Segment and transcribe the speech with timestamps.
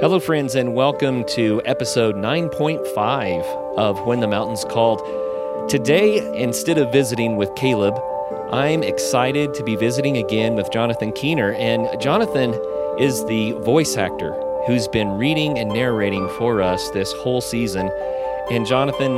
[0.00, 5.00] Hello, friends, and welcome to episode 9.5 of When the Mountains Called.
[5.68, 8.00] Today, instead of visiting with Caleb,
[8.52, 11.52] I'm excited to be visiting again with Jonathan Keener.
[11.54, 12.54] And Jonathan
[13.00, 17.90] is the voice actor who's been reading and narrating for us this whole season.
[18.52, 19.16] And Jonathan,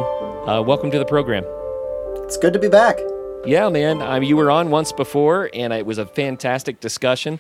[0.49, 1.45] uh, welcome to the program.
[2.25, 2.98] It's good to be back.
[3.45, 4.23] Yeah, man.
[4.23, 7.39] You were on once before, and it was a fantastic discussion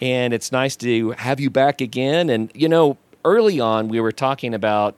[0.00, 2.30] and it's nice to have you back again.
[2.30, 4.94] And, you know, early on, we were talking about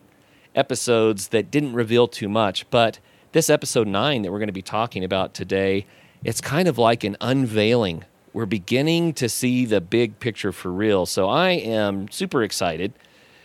[0.54, 2.98] episodes that didn't reveal too much, but
[3.32, 5.86] this episode nine that we're going to be talking about today,
[6.24, 8.04] it's kind of like an unveiling.
[8.32, 11.06] We're beginning to see the big picture for real.
[11.06, 12.92] So I am super excited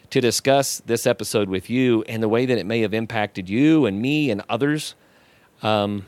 [0.09, 3.85] to discuss this episode with you and the way that it may have impacted you
[3.85, 4.95] and me and others.
[5.61, 6.05] Um,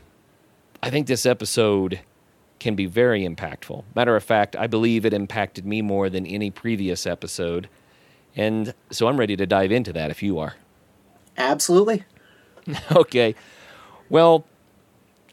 [0.82, 2.02] I think this episode
[2.64, 3.84] can be very impactful.
[3.94, 7.68] Matter of fact, I believe it impacted me more than any previous episode.
[8.38, 10.56] And so I'm ready to dive into that if you are.
[11.38, 12.06] Absolutely.
[12.96, 13.36] okay.
[14.10, 14.46] Well,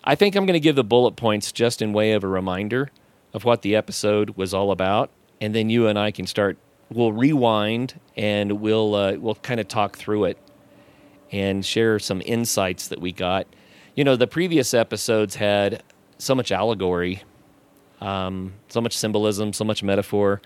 [0.03, 2.91] I think I'm going to give the bullet points just in way of a reminder
[3.33, 5.09] of what the episode was all about.
[5.41, 6.59] And then you and I can start,
[6.91, 10.39] we'll rewind and we'll, uh, we'll kind of talk through it
[11.31, 13.47] and share some insights that we got.
[13.95, 15.85] You know, the previous episodes had
[16.21, 17.23] so much allegory,
[18.01, 20.41] um, so much symbolism, so much metaphor.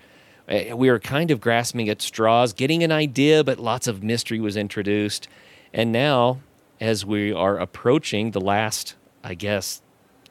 [0.49, 4.41] Eh, we were kind of grasping at straws, getting an idea, but lots of mystery
[4.41, 5.29] was introduced.
[5.73, 6.41] And now,
[6.81, 9.83] as we are approaching the last, I guess,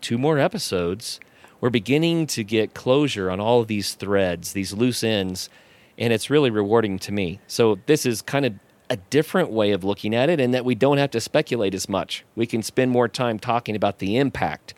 [0.02, 1.20] two more episodes,
[1.60, 5.50] we're beginning to get closure on all of these threads, these loose ends,
[5.98, 7.40] and it's really rewarding to me.
[7.48, 8.54] So, this is kind of
[8.90, 11.88] a different way of looking at it, in that we don't have to speculate as
[11.88, 12.26] much.
[12.36, 14.74] We can spend more time talking about the impact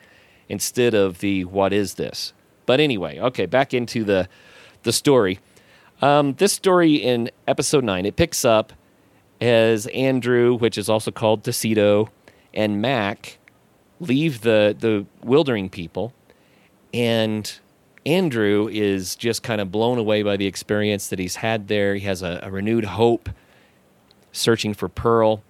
[0.49, 2.33] instead of the what is this.
[2.65, 4.27] But anyway, okay, back into the
[4.83, 5.39] the story.
[6.01, 8.73] Um, this story in episode nine it picks up
[9.41, 12.09] as Andrew, which is also called Tacito,
[12.53, 13.37] and Mac
[13.99, 16.13] leave the the wildering people,
[16.93, 17.59] and
[18.05, 21.95] Andrew is just kind of blown away by the experience that he's had there.
[21.95, 23.29] He has a, a renewed hope,
[24.31, 25.43] searching for Pearl,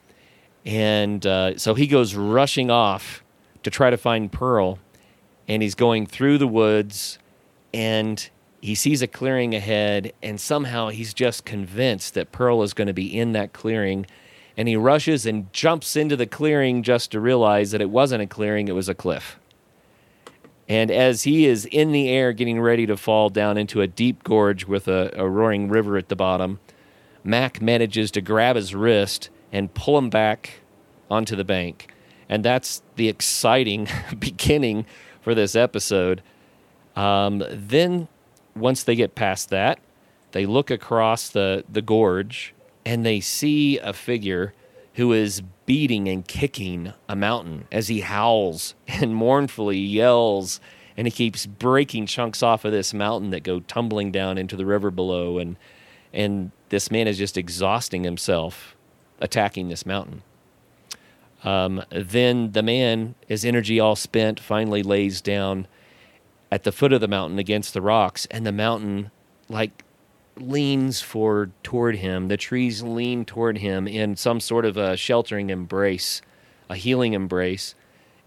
[0.66, 3.24] and uh, so he goes rushing off
[3.64, 4.80] to try to find Pearl
[5.48, 7.20] and he's going through the woods
[7.74, 8.30] and
[8.62, 12.94] he sees a clearing ahead and somehow he's just convinced that Pearl is going to
[12.94, 14.06] be in that clearing
[14.58, 18.28] and he rushes and jumps into the clearing just to realize that it wasn't a
[18.28, 19.38] clearing, it was a cliff.
[20.68, 24.24] And as he is in the air getting ready to fall down into a deep
[24.24, 26.60] gorge with a, a roaring river at the bottom,
[27.24, 30.62] Mac manages to grab his wrist and pull him back
[31.10, 31.92] onto the bank.
[32.28, 33.88] And that's the exciting
[34.20, 34.86] beginning
[35.26, 36.22] for this episode.
[36.96, 38.08] Um, then,
[38.56, 39.80] once they get past that,
[40.34, 42.54] they look across the, the gorge
[42.86, 44.54] and they see a figure
[44.94, 50.62] who is beating and kicking a mountain as he howls and mournfully yells
[50.96, 54.66] and he keeps breaking chunks off of this mountain that go tumbling down into the
[54.66, 55.58] river below and
[56.14, 58.76] and this man is just exhausting himself
[59.20, 60.22] attacking this mountain
[61.46, 65.68] um, then the man, his energy all spent, finally lays down
[66.52, 69.12] at the foot of the mountain against the rocks, and the mountain,
[69.48, 69.84] like,
[70.38, 72.28] leans forward toward him.
[72.28, 76.22] The trees lean toward him in some sort of a sheltering embrace,
[76.70, 77.76] a healing embrace,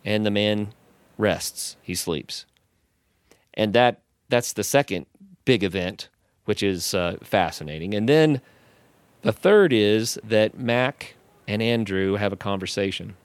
[0.04, 0.72] and the man
[1.18, 1.76] rests.
[1.82, 2.46] He sleeps,
[3.52, 5.06] and that that's the second
[5.44, 6.08] big event,
[6.44, 7.94] which is uh, fascinating.
[7.94, 8.40] And then
[9.22, 11.14] the third is that Mac
[11.48, 13.16] and Andrew have a conversation.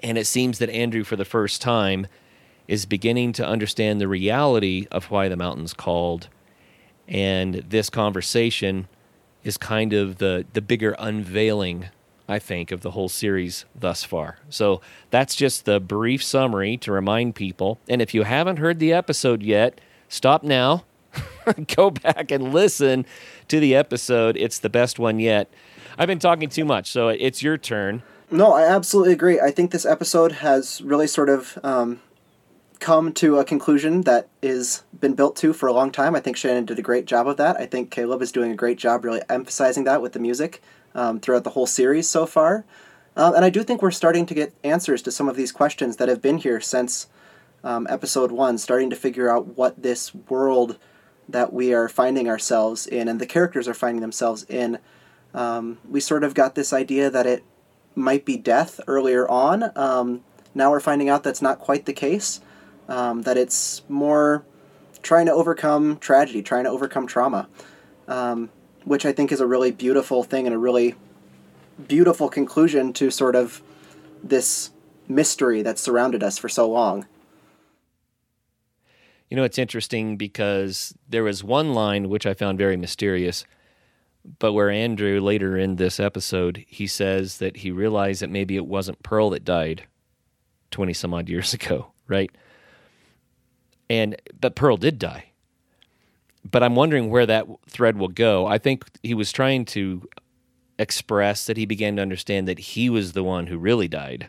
[0.00, 2.06] And it seems that Andrew, for the first time,
[2.68, 6.28] is beginning to understand the reality of why the mountain's called.
[7.08, 8.88] And this conversation
[9.42, 11.86] is kind of the, the bigger unveiling,
[12.28, 14.38] I think, of the whole series thus far.
[14.50, 17.78] So that's just the brief summary to remind people.
[17.88, 19.80] And if you haven't heard the episode yet,
[20.10, 20.84] stop now,
[21.76, 23.06] go back and listen
[23.48, 24.36] to the episode.
[24.36, 25.48] It's the best one yet.
[25.98, 28.02] I've been talking too much, so it's your turn.
[28.30, 29.40] No, I absolutely agree.
[29.40, 32.00] I think this episode has really sort of um,
[32.80, 36.14] come to a conclusion that is been built to for a long time.
[36.14, 37.56] I think Shannon did a great job of that.
[37.56, 40.62] I think Caleb is doing a great job really emphasizing that with the music
[40.94, 42.64] um, throughout the whole series so far.
[43.16, 45.96] Um, and I do think we're starting to get answers to some of these questions
[45.96, 47.06] that have been here since
[47.64, 50.78] um, episode one, starting to figure out what this world
[51.28, 54.78] that we are finding ourselves in and the characters are finding themselves in
[55.36, 57.44] um, we sort of got this idea that it
[57.94, 59.70] might be death earlier on.
[59.76, 62.40] Um, now we're finding out that's not quite the case.
[62.88, 64.44] Um, that it's more
[65.02, 67.48] trying to overcome tragedy, trying to overcome trauma.
[68.08, 68.50] Um,
[68.86, 70.94] which I think is a really beautiful thing and a really
[71.88, 73.60] beautiful conclusion to sort of
[74.22, 74.70] this
[75.08, 77.04] mystery that surrounded us for so long.
[79.28, 83.44] You know, it's interesting because there was one line which I found very mysterious,
[84.38, 88.66] but where Andrew later in this episode, he says that he realized that maybe it
[88.66, 89.84] wasn't Pearl that died
[90.70, 92.30] 20 some odd years ago, right?
[93.88, 95.26] And but Pearl did die.
[96.48, 98.46] But I'm wondering where that thread will go.
[98.46, 100.08] I think he was trying to
[100.78, 104.28] express that he began to understand that he was the one who really died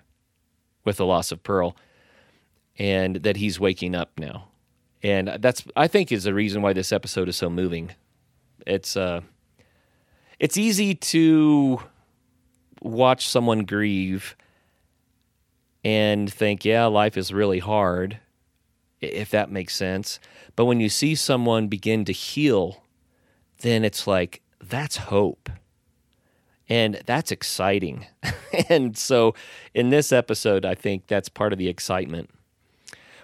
[0.83, 1.75] with the loss of Pearl
[2.79, 4.47] and that he's waking up now.
[5.03, 7.91] And that's I think is the reason why this episode is so moving.
[8.65, 9.21] It's uh
[10.39, 11.81] it's easy to
[12.81, 14.35] watch someone grieve
[15.83, 18.19] and think, yeah, life is really hard,
[19.01, 20.19] if that makes sense.
[20.55, 22.83] But when you see someone begin to heal,
[23.59, 25.49] then it's like, that's hope.
[26.69, 28.05] And that's exciting.
[28.69, 29.33] and so
[29.73, 32.29] in this episode, I think that's part of the excitement.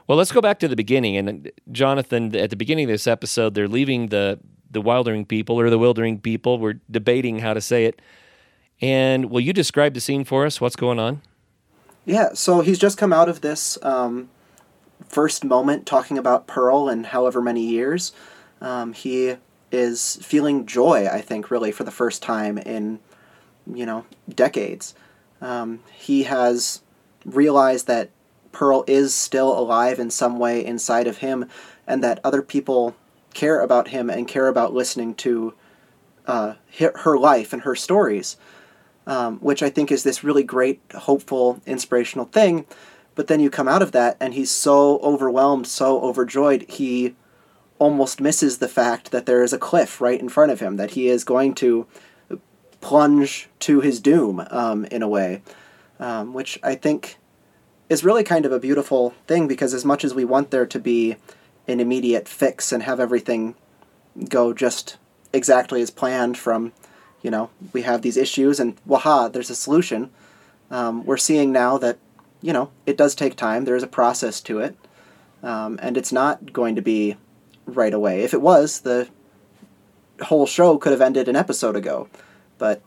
[0.08, 1.18] Well, let's go back to the beginning.
[1.18, 4.40] And uh, Jonathan, at the beginning of this episode, they're leaving the
[4.74, 6.60] the Wildering people or the Wildering people.
[6.60, 8.02] We're debating how to say it.
[8.82, 10.60] And will you describe the scene for us?
[10.60, 11.22] What's going on?
[12.06, 14.30] Yeah, so he's just come out of this um,
[15.08, 18.12] first moment talking about Pearl and however many years.
[18.60, 19.36] Um, he
[19.72, 23.00] is feeling joy, I think, really for the first time in,
[23.66, 24.94] you know, decades.
[25.42, 26.82] Um, he has
[27.26, 28.10] realized that
[28.52, 31.46] Pearl is still alive in some way inside of him
[31.88, 32.96] and that other people
[33.34, 35.54] care about him and care about listening to
[36.26, 38.38] uh, her life and her stories,
[39.06, 42.66] um, which I think is this really great, hopeful, inspirational thing.
[43.16, 47.16] But then you come out of that, and he's so overwhelmed, so overjoyed, he
[47.78, 50.92] almost misses the fact that there is a cliff right in front of him, that
[50.92, 51.86] he is going to
[52.82, 55.42] plunge to his doom um, in a way,
[56.00, 57.18] um, which I think
[57.90, 60.80] is really kind of a beautiful thing because as much as we want there to
[60.80, 61.16] be
[61.68, 63.56] an immediate fix and have everything
[64.30, 64.98] go just
[65.32, 66.72] exactly as planned from
[67.22, 70.10] you know we have these issues and waha there's a solution.
[70.70, 71.98] Um, we're seeing now that
[72.42, 73.66] you know it does take time.
[73.66, 74.76] There is a process to it.
[75.42, 77.18] Um, and it's not going to be
[77.66, 78.24] right away.
[78.24, 79.10] If it was the
[80.22, 82.08] whole show could have ended an episode ago.
[82.58, 82.82] But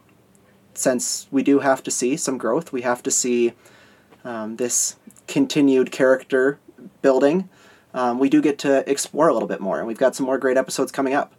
[0.75, 3.53] since we do have to see some growth we have to see
[4.25, 4.97] um, this
[5.27, 6.59] continued character
[7.03, 7.49] building
[7.97, 10.39] um, we do get to explore a little bit more, and we've got some more
[10.39, 11.33] great episodes coming up.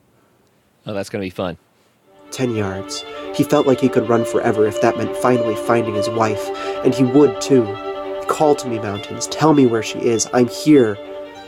[0.85, 1.57] Oh, that's going to be fun.
[2.31, 3.05] Ten yards.
[3.35, 6.49] He felt like he could run forever if that meant finally finding his wife,
[6.83, 7.63] and he would too.
[8.27, 9.27] Call to me, mountains.
[9.27, 10.27] Tell me where she is.
[10.33, 10.97] I'm here.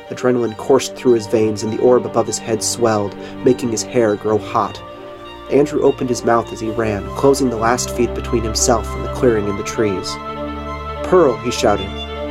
[0.09, 4.15] Adrenaline coursed through his veins, and the orb above his head swelled, making his hair
[4.15, 4.81] grow hot.
[5.51, 9.13] Andrew opened his mouth as he ran, closing the last feet between himself and the
[9.13, 10.11] clearing in the trees.
[11.09, 11.89] Pearl, he shouted,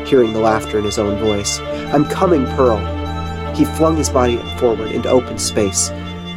[0.08, 1.60] hearing the laughter in his own voice.
[1.92, 2.78] I'm coming, Pearl.
[3.54, 5.88] He flung his body forward into open space.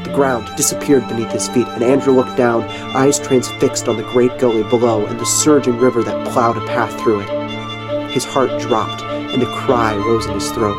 [0.03, 2.63] The ground disappeared beneath his feet, and Andrew looked down,
[2.95, 7.00] eyes transfixed on the great gully below and the surging river that plowed a path
[7.00, 8.12] through it.
[8.12, 10.77] His heart dropped, and a cry rose in his throat.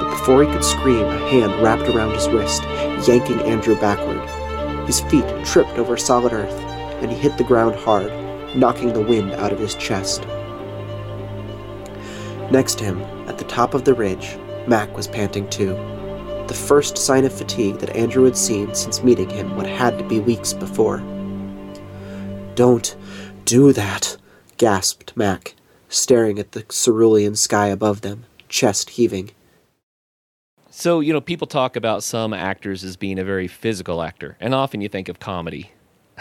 [0.00, 2.62] But before he could scream, a hand wrapped around his wrist,
[3.06, 4.26] yanking Andrew backward.
[4.86, 6.58] His feet tripped over solid earth,
[7.02, 8.10] and he hit the ground hard,
[8.56, 10.26] knocking the wind out of his chest.
[12.50, 15.74] Next to him, at the top of the ridge, Mac was panting too.
[16.48, 20.04] The first sign of fatigue that Andrew had seen since meeting him what had to
[20.04, 20.98] be weeks before.
[22.56, 22.96] Don't
[23.44, 24.16] do that,
[24.56, 25.54] gasped Mac,
[25.88, 29.30] staring at the cerulean sky above them, chest heaving.
[30.70, 34.54] So, you know, people talk about some actors as being a very physical actor, and
[34.54, 35.70] often you think of comedy.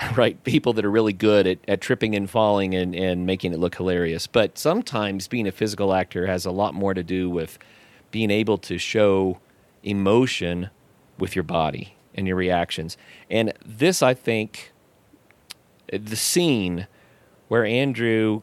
[0.16, 0.42] right?
[0.44, 3.76] People that are really good at, at tripping and falling and, and making it look
[3.76, 4.28] hilarious.
[4.28, 7.58] But sometimes being a physical actor has a lot more to do with
[8.12, 9.40] being able to show
[9.84, 10.70] emotion
[11.18, 12.98] with your body and your reactions.
[13.30, 14.72] And this, I think,
[15.92, 16.88] the scene
[17.48, 18.42] where Andrew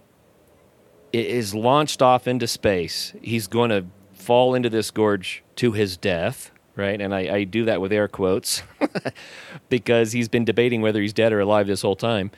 [1.12, 6.50] is launched off into space, he's going to fall into this gorge to his death
[6.76, 7.00] right?
[7.00, 8.62] And I, I do that with air quotes
[9.68, 12.30] because he's been debating whether he's dead or alive this whole time.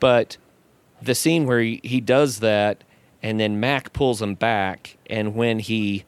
[0.00, 0.36] But
[1.00, 2.84] the scene where he, he does that
[3.22, 6.04] and then Mac pulls him back, and when he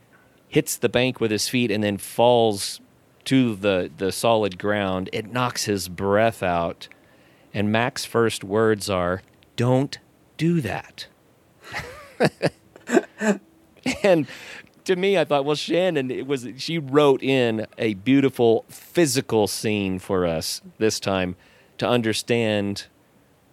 [0.48, 2.80] hits the bank with his feet and then falls
[3.26, 6.88] to the, the solid ground, it knocks his breath out.
[7.52, 9.22] And Mac's first words are,
[9.54, 9.96] Don't
[10.36, 11.06] do that.
[14.02, 14.26] and
[14.84, 19.98] to me, I thought, well, Shannon, it was she wrote in a beautiful physical scene
[19.98, 21.36] for us this time
[21.78, 22.86] to understand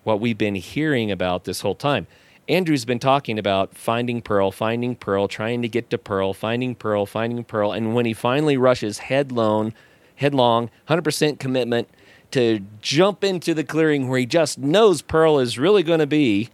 [0.03, 2.07] what we've been hearing about this whole time.
[2.49, 7.05] Andrew's been talking about finding Pearl, finding Pearl, trying to get to Pearl, finding Pearl,
[7.05, 9.73] finding Pearl, and when he finally rushes headlong,
[10.15, 11.87] headlong, 100% commitment
[12.31, 16.49] to jump into the clearing where he just knows Pearl is really going to be,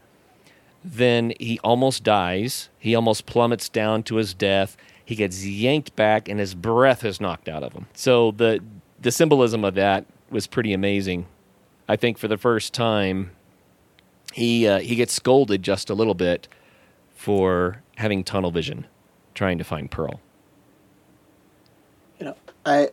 [0.84, 2.70] then he almost dies.
[2.80, 4.78] He almost plummets down to his death.
[5.04, 7.88] He gets yanked back, and his breath is knocked out of him.
[7.94, 8.64] So the
[9.00, 11.28] the symbolism of that was pretty amazing.
[11.88, 13.32] I think for the first time,
[14.34, 16.48] he uh, he gets scolded just a little bit
[17.16, 18.86] for having tunnel vision,
[19.34, 20.20] trying to find Pearl.
[22.20, 22.90] You know, I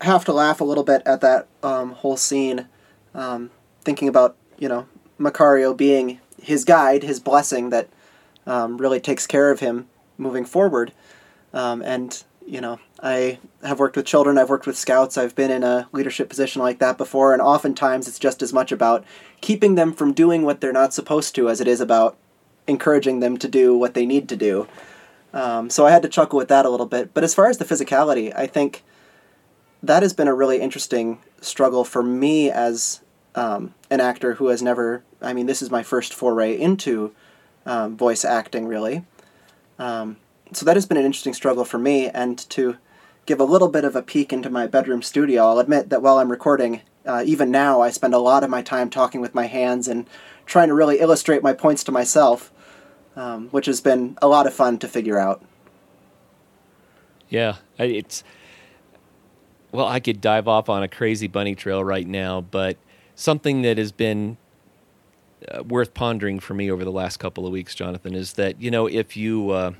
[0.00, 2.66] have to laugh a little bit at that um, whole scene,
[3.14, 3.50] um,
[3.82, 4.86] thinking about you know
[5.18, 7.88] Macario being his guide, his blessing that
[8.46, 9.86] um, really takes care of him
[10.18, 10.92] moving forward.
[11.54, 15.50] Um, and you know, I have worked with children, I've worked with scouts, I've been
[15.50, 19.04] in a leadership position like that before, and oftentimes it's just as much about
[19.40, 22.16] keeping them from doing what they're not supposed to as it is about
[22.66, 24.66] encouraging them to do what they need to do.
[25.32, 27.14] Um, so I had to chuckle with that a little bit.
[27.14, 28.84] But as far as the physicality, I think
[29.82, 33.00] that has been a really interesting struggle for me as
[33.34, 35.02] um, an actor who has never.
[35.20, 37.14] I mean, this is my first foray into
[37.66, 39.04] um, voice acting, really.
[39.78, 40.16] Um,
[40.52, 42.76] so that has been an interesting struggle for me, and to
[43.26, 46.18] give a little bit of a peek into my bedroom studio, I'll admit that while
[46.18, 49.46] I'm recording, uh, even now, I spend a lot of my time talking with my
[49.46, 50.06] hands and
[50.44, 52.52] trying to really illustrate my points to myself,
[53.16, 55.42] um, which has been a lot of fun to figure out.
[57.28, 58.24] Yeah, it's
[59.72, 62.76] well, I could dive off on a crazy bunny trail right now, but
[63.14, 64.36] something that has been
[65.48, 68.70] uh, worth pondering for me over the last couple of weeks, Jonathan, is that you
[68.70, 69.72] know if you uh,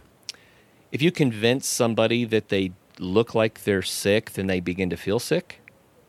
[0.90, 5.18] if you convince somebody that they look like they're sick, then they begin to feel
[5.18, 5.60] sick.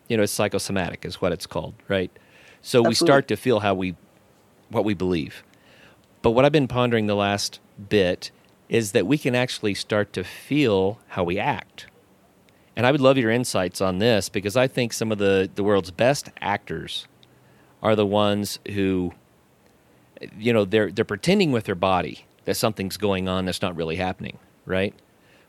[0.07, 2.11] You know, it's psychosomatic, is what it's called, right?
[2.61, 2.89] So Absolutely.
[2.89, 3.95] we start to feel how we
[4.69, 5.43] what we believe.
[6.21, 8.31] But what I've been pondering the last bit
[8.69, 11.87] is that we can actually start to feel how we act.
[12.75, 15.63] And I would love your insights on this because I think some of the, the
[15.63, 17.07] world's best actors
[17.83, 19.11] are the ones who,
[20.39, 23.97] you know, they're, they're pretending with their body that something's going on that's not really
[23.97, 24.95] happening, right?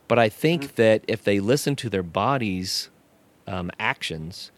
[0.08, 0.74] But I think mm-hmm.
[0.76, 2.90] that if they listen to their body's
[3.46, 4.50] um, actions,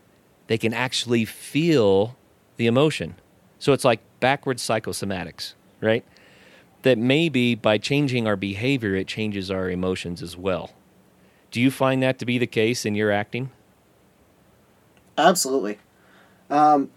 [0.47, 2.17] they can actually feel
[2.57, 3.15] the emotion.
[3.59, 6.05] So it's like backwards psychosomatics, right?
[6.83, 10.73] That maybe by changing our behavior, it changes our emotions as well.
[11.51, 13.51] Do you find that to be the case in your acting?
[15.19, 15.79] Absolutely.
[16.51, 16.91] Um,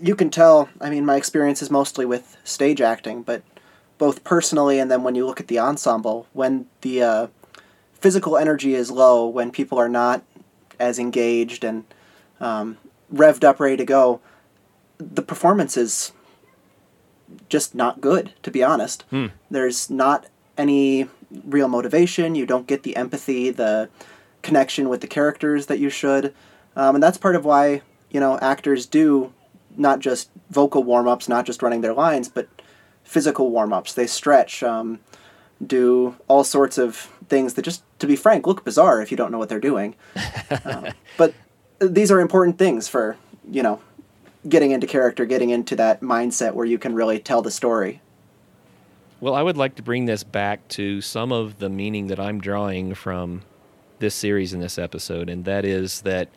[0.00, 3.42] you can tell, I mean, my experience is mostly with stage acting, but
[3.98, 7.26] both personally and then when you look at the ensemble, when the uh,
[7.92, 10.22] physical energy is low, when people are not
[10.78, 11.84] as engaged and
[12.40, 12.76] um,
[13.12, 14.20] revved up, ready to go,
[14.98, 16.12] the performance is
[17.48, 19.04] just not good, to be honest.
[19.10, 19.26] Hmm.
[19.50, 20.26] There's not
[20.58, 21.08] any
[21.44, 22.34] real motivation.
[22.34, 23.88] You don't get the empathy, the
[24.42, 26.34] connection with the characters that you should.
[26.76, 29.32] Um, and that's part of why, you know, actors do
[29.76, 32.48] not just vocal warm ups, not just running their lines, but
[33.04, 33.92] physical warm ups.
[33.92, 35.00] They stretch, um,
[35.64, 36.96] do all sorts of
[37.28, 39.94] things that just, to be frank, look bizarre if you don't know what they're doing.
[40.50, 41.34] uh, but
[41.78, 43.16] these are important things for,
[43.50, 43.80] you know,
[44.48, 48.00] getting into character, getting into that mindset where you can really tell the story.
[49.20, 52.38] Well, I would like to bring this back to some of the meaning that I'm
[52.38, 53.42] drawing from
[53.98, 56.28] this series in this episode, and that is that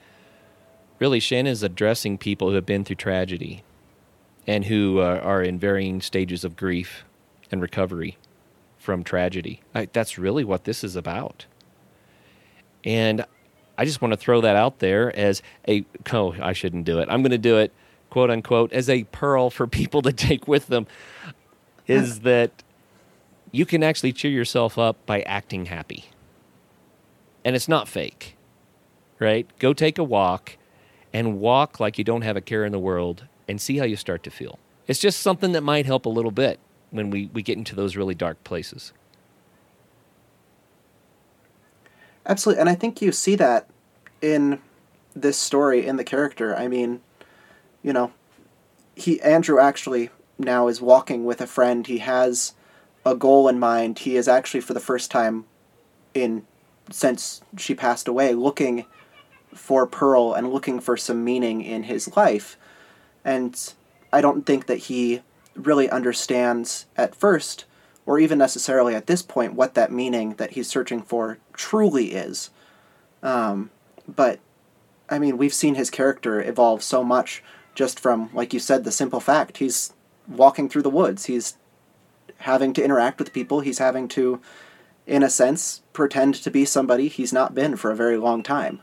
[1.00, 3.64] really Shannon is addressing people who have been through tragedy
[4.46, 7.04] and who uh, are in varying stages of grief
[7.52, 8.18] and recovery
[8.78, 9.62] from tragedy.
[9.74, 11.46] I, that's really what this is about.
[12.84, 13.26] And
[13.78, 17.08] I just want to throw that out there as a, oh, I shouldn't do it.
[17.10, 17.74] I'm going to do it,
[18.10, 20.88] quote unquote, as a pearl for people to take with them
[21.88, 22.64] is that
[23.52, 26.06] you can actually cheer yourself up by acting happy.
[27.44, 28.36] And it's not fake,
[29.18, 29.48] right?
[29.60, 30.58] Go take a walk
[31.14, 33.96] and walk like you don't have a care in the world and see how you
[33.96, 34.60] start to feel.
[34.88, 36.60] It's just something that might help a little bit
[36.92, 38.94] when we, we get into those really dark places.
[42.26, 42.60] Absolutely.
[42.62, 43.68] And I think you see that
[44.22, 44.60] in
[45.16, 46.56] this story, in the character.
[46.56, 47.02] I mean,
[47.82, 48.12] you know,
[48.96, 51.86] he Andrew actually now is walking with a friend.
[51.88, 52.54] He has
[53.06, 54.00] a goal in mind.
[54.00, 55.46] He is actually for the first time
[56.14, 56.46] in
[56.92, 58.86] since she passed away looking
[59.54, 62.58] for Pearl and looking for some meaning in his life.
[63.24, 63.74] And
[64.12, 65.22] I don't think that he
[65.56, 67.66] really understands at first
[68.06, 72.50] or even necessarily at this point what that meaning that he's searching for truly is.
[73.22, 73.70] Um,
[74.08, 74.40] but
[75.10, 77.44] I mean, we've seen his character evolve so much
[77.76, 79.94] just from, like you said, the simple fact he's
[80.28, 81.26] walking through the woods.
[81.26, 81.58] He's
[82.38, 83.60] having to interact with people.
[83.60, 84.42] He's having to,
[85.06, 88.82] in a sense, pretend to be somebody he's not been for a very long time.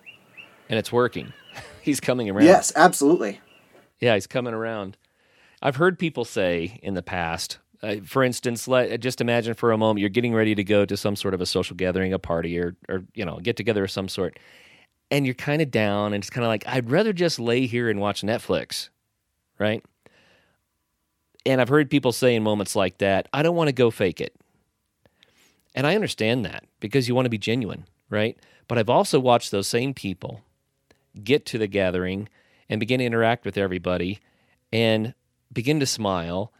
[0.68, 1.32] And it's working.
[1.82, 2.44] he's coming around.
[2.44, 3.40] Yes, absolutely.
[4.00, 4.96] Yeah, he's coming around.
[5.62, 9.78] I've heard people say in the past, uh, for instance, let just imagine for a
[9.78, 12.58] moment you're getting ready to go to some sort of a social gathering, a party,
[12.58, 14.38] or or you know get together of some sort,
[15.10, 17.88] and you're kind of down, and it's kind of like I'd rather just lay here
[17.88, 18.88] and watch Netflix,
[19.58, 19.84] right?
[21.44, 24.20] And I've heard people say in moments like that, I don't want to go fake
[24.20, 24.34] it.
[25.76, 28.36] And I understand that because you want to be genuine, right?
[28.66, 30.40] But I've also watched those same people
[31.22, 32.28] get to the gathering
[32.68, 34.20] and begin to interact with everybody
[34.72, 35.14] and
[35.52, 36.52] begin to smile.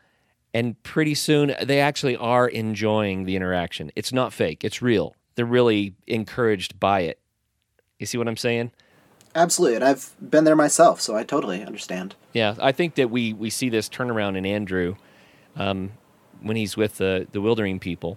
[0.55, 3.93] And pretty soon they actually are enjoying the interaction.
[3.95, 5.15] It's not fake, it's real.
[5.35, 7.21] They're really encouraged by it.
[7.99, 8.73] You see what I'm saying?
[9.35, 12.15] Absolutely, and I've been there myself, so I totally understand.
[12.33, 14.97] Yeah, I think that we we see this turnaround in Andrew
[15.57, 15.93] um,
[16.41, 18.17] when he's with the the wildering people,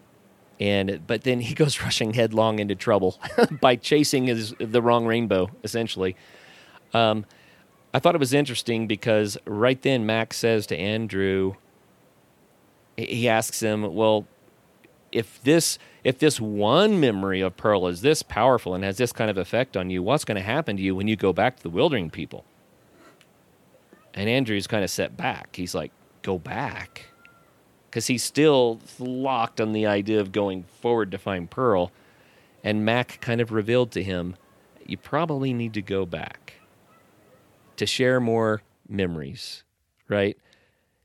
[0.59, 3.19] and but then he goes rushing headlong into trouble
[3.61, 6.15] by chasing his the wrong rainbow, essentially.
[6.93, 7.25] Um,
[7.93, 11.55] I thought it was interesting because right then Mac says to Andrew,
[12.97, 14.27] he asks him, "Well,
[15.11, 19.29] if this if this one memory of Pearl is this powerful and has this kind
[19.29, 21.63] of effect on you, what's going to happen to you when you go back to
[21.63, 22.45] the wildering people?"
[24.13, 25.55] And Andrew's kind of set back.
[25.55, 27.08] He's like, "Go back,"
[27.89, 31.91] because he's still locked on the idea of going forward to find Pearl.
[32.63, 34.35] And Mac kind of revealed to him,
[34.85, 36.59] "You probably need to go back."
[37.79, 39.63] to share more memories,
[40.09, 40.37] right?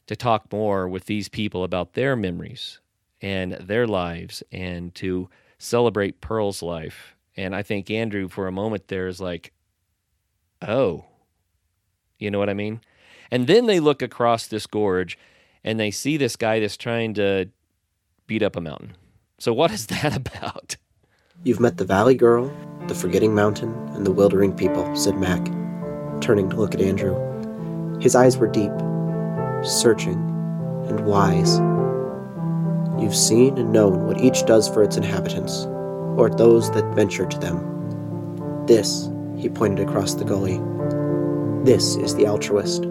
[0.08, 2.80] To talk more with these people about their memories
[3.22, 7.14] and their lives and to celebrate Pearl's life.
[7.36, 9.52] And I think Andrew, for a moment there, is like,
[10.60, 11.04] oh,
[12.18, 12.80] you know what I mean?
[13.30, 15.16] And then they look across this gorge
[15.64, 17.48] and they see this guy that's trying to
[18.26, 18.96] beat up a mountain.
[19.38, 20.76] So, what is that about?
[21.42, 22.54] You've met the Valley Girl,
[22.86, 25.44] the Forgetting Mountain, and the Wildering People, said Mac
[26.20, 27.14] turning to look at Andrew.
[28.00, 28.72] His eyes were deep,
[29.62, 30.14] searching,
[30.88, 31.58] and wise.
[33.00, 35.66] You've seen and known what each does for its inhabitants,
[36.16, 38.66] or those that venture to them.
[38.66, 40.60] This, he pointed across the gully,
[41.64, 42.84] this is the altruist.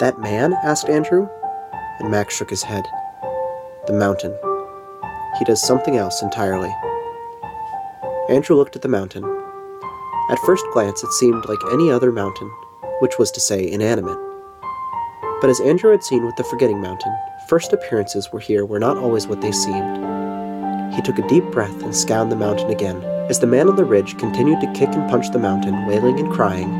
[0.00, 0.54] That man?
[0.64, 1.28] asked Andrew,
[2.00, 2.84] and Mac shook his head.
[3.86, 4.36] The mountain.
[5.38, 6.74] He does something else entirely.
[8.28, 9.24] Andrew looked at the mountain,
[10.30, 12.50] at first glance, it seemed like any other mountain,
[13.00, 14.16] which was to say, inanimate.
[15.42, 17.14] But as Andrew had seen with the Forgetting Mountain,
[17.46, 20.94] first appearances were here were not always what they seemed.
[20.94, 23.04] He took a deep breath and scanned the mountain again.
[23.28, 26.32] As the man on the ridge continued to kick and punch the mountain, wailing and
[26.32, 26.72] crying,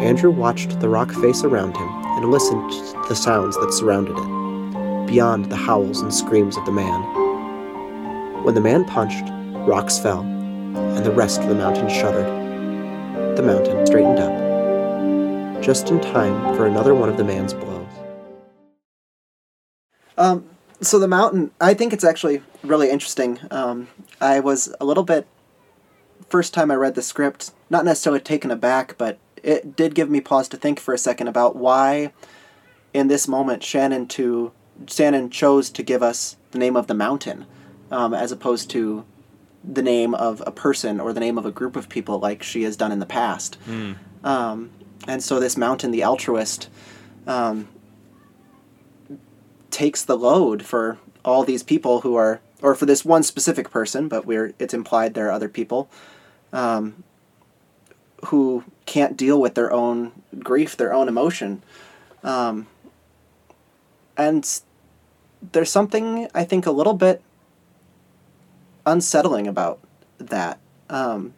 [0.00, 5.06] Andrew watched the rock face around him and listened to the sounds that surrounded it,
[5.06, 8.44] beyond the howls and screams of the man.
[8.44, 9.24] When the man punched,
[9.66, 12.26] rocks fell, and the rest of the mountain shuddered
[13.36, 17.86] the mountain straightened up, just in time for another one of the man's blows.
[20.18, 20.44] Um,
[20.80, 23.38] so the mountain, I think it's actually really interesting.
[23.50, 23.88] Um,
[24.20, 25.26] I was a little bit,
[26.28, 30.20] first time I read the script, not necessarily taken aback, but it did give me
[30.20, 32.12] pause to think for a second about why,
[32.92, 34.52] in this moment, Shannon to
[34.88, 37.46] Shannon chose to give us the name of the mountain,
[37.90, 39.04] um, as opposed to
[39.64, 42.64] the name of a person or the name of a group of people like she
[42.64, 43.56] has done in the past.
[43.66, 43.96] Mm.
[44.24, 44.70] Um,
[45.06, 46.68] and so this mountain, the altruist,
[47.26, 47.68] um,
[49.70, 54.08] takes the load for all these people who are, or for this one specific person,
[54.08, 55.88] but we're it's implied there are other people
[56.52, 57.04] um,
[58.26, 61.62] who can't deal with their own grief, their own emotion,
[62.22, 62.66] um,
[64.16, 64.60] and
[65.52, 67.22] there's something I think a little bit
[68.86, 69.80] unsettling about
[70.18, 70.58] that.
[70.88, 71.34] Um,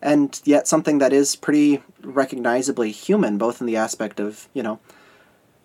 [0.00, 4.80] and yet something that is pretty recognizably human, both in the aspect of, you know,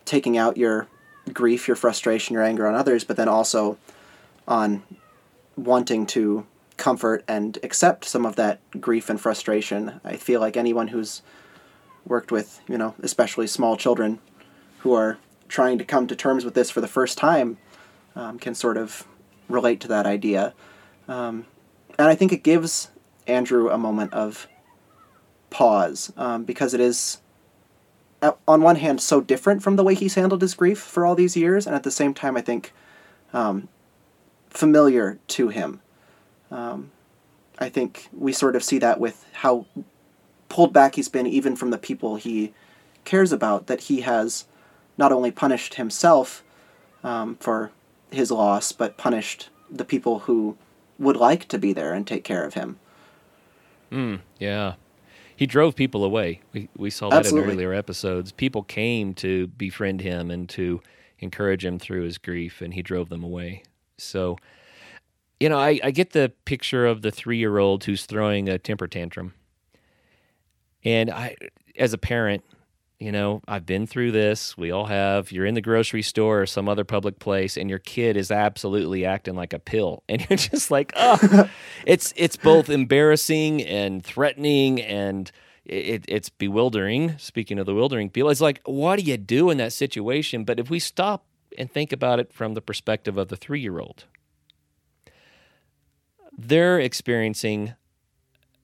[0.05, 0.87] taking out your
[1.33, 3.77] grief, your frustration, your anger on others, but then also
[4.47, 4.83] on
[5.55, 6.45] wanting to
[6.77, 9.99] comfort and accept some of that grief and frustration.
[10.03, 11.21] I feel like anyone who's
[12.05, 14.19] worked with, you know, especially small children
[14.79, 17.57] who are trying to come to terms with this for the first time
[18.15, 19.05] um, can sort of
[19.49, 20.53] relate to that idea.
[21.07, 21.45] Um,
[21.97, 22.89] and I think it gives
[23.25, 24.47] Andrew a moment of
[25.49, 27.19] pause um, because it is,
[28.47, 31.37] on one hand, so different from the way he's handled his grief for all these
[31.37, 32.73] years, and at the same time, I think
[33.33, 33.67] um,
[34.49, 35.81] familiar to him.
[36.51, 36.91] Um,
[37.59, 39.65] I think we sort of see that with how
[40.49, 42.53] pulled back he's been, even from the people he
[43.03, 44.45] cares about, that he has
[44.97, 46.43] not only punished himself
[47.03, 47.71] um, for
[48.11, 50.57] his loss, but punished the people who
[50.99, 52.79] would like to be there and take care of him.
[53.91, 54.73] Mm, yeah.
[55.35, 56.41] He drove people away.
[56.51, 57.51] We, we saw that Absolutely.
[57.51, 58.31] in earlier episodes.
[58.31, 60.81] People came to befriend him and to
[61.19, 63.63] encourage him through his grief, and he drove them away.
[63.97, 64.37] So,
[65.39, 68.57] you know, I, I get the picture of the three year old who's throwing a
[68.57, 69.33] temper tantrum.
[70.83, 71.35] And I,
[71.77, 72.43] as a parent,
[72.99, 74.57] you know, I've been through this.
[74.57, 75.31] We all have.
[75.31, 79.05] You're in the grocery store or some other public place, and your kid is absolutely
[79.05, 81.49] acting like a pill, and you're just like, oh,
[81.85, 85.31] it's it's both embarrassing and threatening, and
[85.65, 87.17] it, it's bewildering.
[87.19, 90.43] Speaking of the bewildering people, it's like, what do you do in that situation?
[90.43, 91.25] But if we stop
[91.57, 94.05] and think about it from the perspective of the three year old,
[96.37, 97.73] they're experiencing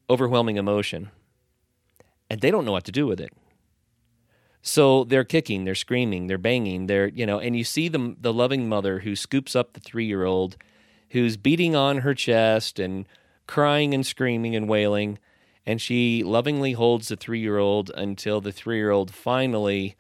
[0.10, 1.10] overwhelming emotion,
[2.30, 3.34] and they don't know what to do with it.
[4.62, 8.34] So they're kicking, they're screaming, they're banging, they're you know, and you see the the
[8.34, 10.56] loving mother who scoops up the three year old,
[11.10, 13.08] who's beating on her chest and
[13.48, 15.20] crying and screaming and wailing,
[15.66, 19.96] and she lovingly holds the three year old until the three year old finally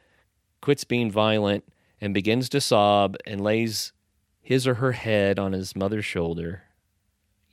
[0.62, 1.65] quits being violent
[1.99, 3.91] and begins to sob and lays
[4.41, 6.63] his or her head on his mother's shoulder.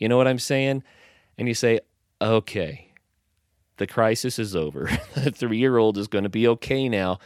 [0.01, 0.83] You know what I'm saying?
[1.39, 1.81] And you say,
[2.21, 2.91] okay
[3.81, 4.89] the crisis is over.
[5.17, 7.19] the three year old is going to be okay now.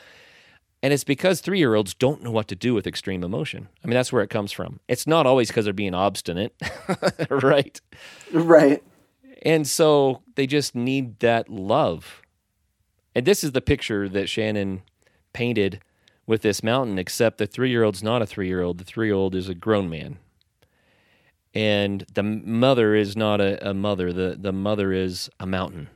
[0.83, 3.69] And it's because three year olds don't know what to do with extreme emotion.
[3.83, 4.81] I mean, that's where it comes from.
[4.89, 6.55] It's not always because they're being obstinate,
[7.31, 7.79] right?
[8.33, 8.83] Right.
[9.43, 12.23] And so they just need that love.
[13.15, 14.83] And this is the picture that Shannon
[15.33, 15.81] painted
[16.27, 18.79] with this mountain, except the three year old's not a three year old.
[18.79, 20.19] The three year old is a grown man.
[21.55, 25.89] And the mother is not a, a mother, the, the mother is a mountain.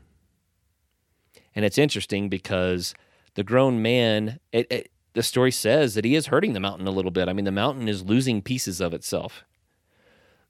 [1.55, 2.95] And it's interesting because
[3.35, 6.93] the grown man, it, it, the story says that he is hurting the mountain a
[6.93, 7.29] little bit.
[7.29, 9.45] I mean, the mountain is losing pieces of itself.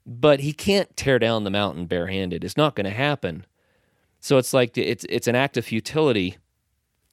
[0.05, 2.43] But he can't tear down the mountain barehanded.
[2.43, 3.45] It's not going to happen.
[4.19, 6.37] So it's like it's it's an act of futility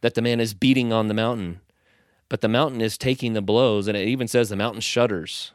[0.01, 1.61] that the man is beating on the mountain.
[2.29, 5.53] But the mountain is taking the blows and it even says the mountain shudders.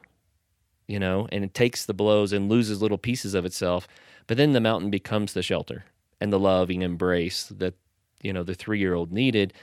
[0.87, 3.87] You know, and it takes the blows and loses little pieces of itself.
[4.27, 5.85] But then the mountain becomes the shelter
[6.19, 7.75] and the loving embrace that
[8.21, 9.53] you know the three year old needed.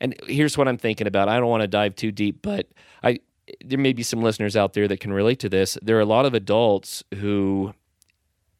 [0.00, 1.28] And here's what I'm thinking about.
[1.28, 2.68] I don't want to dive too deep, but
[3.02, 3.20] I
[3.64, 5.78] there may be some listeners out there that can relate to this.
[5.80, 7.74] There are a lot of adults who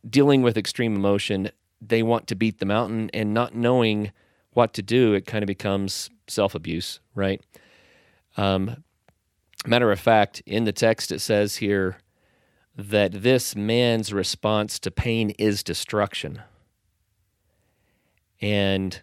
[0.08, 1.50] dealing with extreme emotion,
[1.80, 4.12] they want to beat the mountain and not knowing
[4.52, 7.40] what to do, it kind of becomes self abuse, right?
[8.36, 8.82] Um,
[9.66, 11.98] matter of fact, in the text it says here
[12.78, 16.42] that this man's response to pain is destruction.
[18.40, 19.02] And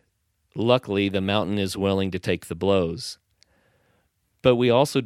[0.55, 3.19] luckily the mountain is willing to take the blows.
[4.41, 5.01] But we also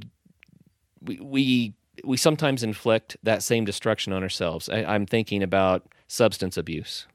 [1.02, 1.74] we we,
[2.06, 4.70] we sometimes inflict that same destruction on ourselves.
[4.70, 7.08] I, i'm thinking about substance abuse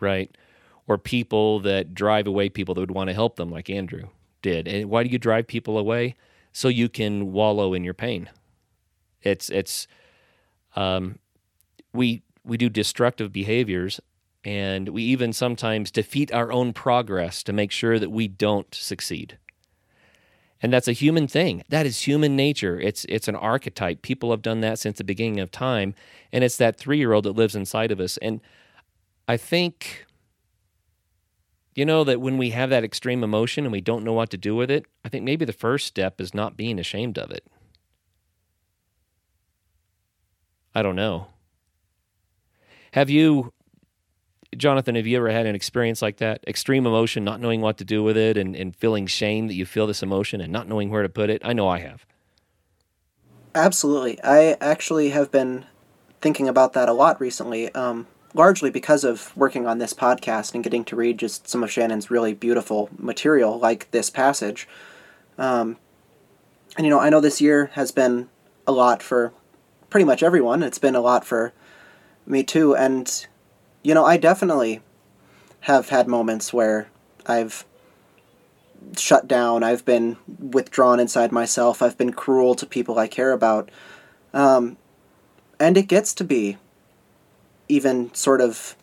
[0.00, 0.36] right?
[0.88, 4.08] Or people that drive away people that would want to help them like andrew
[4.42, 4.66] did.
[4.66, 6.16] And why do you drive people away?
[6.52, 8.28] So you can wallow in your pain.
[9.22, 9.86] It's it's
[10.76, 11.18] um,
[11.92, 14.00] we we do destructive behaviors
[14.44, 19.38] and we even sometimes defeat our own progress to make sure that we don't succeed.
[20.62, 21.62] And that's a human thing.
[21.68, 22.78] That is human nature.
[22.78, 24.02] It's it's an archetype.
[24.02, 25.94] People have done that since the beginning of time,
[26.32, 28.18] and it's that 3-year-old that lives inside of us.
[28.18, 28.40] And
[29.26, 30.04] I think
[31.74, 34.36] you know that when we have that extreme emotion and we don't know what to
[34.36, 37.46] do with it, I think maybe the first step is not being ashamed of it.
[40.74, 41.28] I don't know.
[42.92, 43.52] Have you
[44.56, 46.42] Jonathan, have you ever had an experience like that?
[46.46, 49.64] Extreme emotion, not knowing what to do with it, and, and feeling shame that you
[49.64, 51.40] feel this emotion and not knowing where to put it?
[51.44, 52.04] I know I have.
[53.54, 54.20] Absolutely.
[54.22, 55.66] I actually have been
[56.20, 60.64] thinking about that a lot recently, um, largely because of working on this podcast and
[60.64, 64.68] getting to read just some of Shannon's really beautiful material, like this passage.
[65.38, 65.76] Um,
[66.76, 68.28] and, you know, I know this year has been
[68.66, 69.32] a lot for
[69.90, 70.62] pretty much everyone.
[70.62, 71.52] It's been a lot for
[72.26, 72.74] me, too.
[72.74, 73.26] And
[73.82, 74.80] you know, I definitely
[75.60, 76.88] have had moments where
[77.26, 77.64] I've
[78.96, 83.70] shut down, I've been withdrawn inside myself, I've been cruel to people I care about.
[84.32, 84.76] Um,
[85.58, 86.56] and it gets to be
[87.68, 88.76] even sort of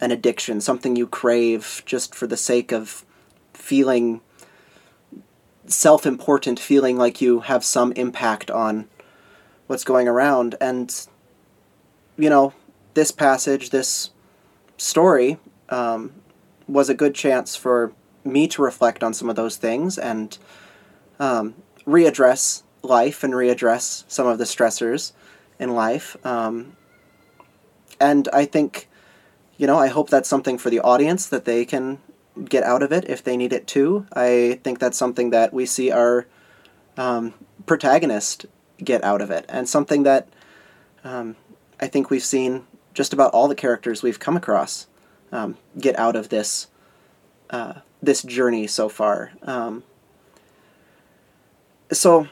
[0.00, 3.04] an addiction, something you crave just for the sake of
[3.54, 4.20] feeling
[5.66, 8.88] self important, feeling like you have some impact on
[9.70, 10.56] what's going around.
[10.60, 10.92] And
[12.18, 12.52] you know,
[12.94, 14.10] this passage, this
[14.76, 16.12] story, um,
[16.66, 17.92] was a good chance for
[18.24, 20.36] me to reflect on some of those things and
[21.20, 21.54] um,
[21.86, 25.12] readdress life and readdress some of the stressors
[25.60, 26.16] in life.
[26.26, 26.76] Um,
[28.00, 28.88] and I think,
[29.56, 31.98] you know, I hope that's something for the audience that they can
[32.44, 34.04] get out of it if they need it too.
[34.14, 36.26] I think that's something that we see our
[36.96, 37.34] um,
[37.66, 38.46] protagonist
[38.82, 40.28] get out of it, and something that
[41.04, 41.36] um,
[41.80, 44.86] I think we've seen just about all the characters we've come across
[45.32, 46.68] um, get out of this
[47.50, 49.32] uh, this journey so far.
[49.42, 49.82] Um,
[51.92, 52.28] so,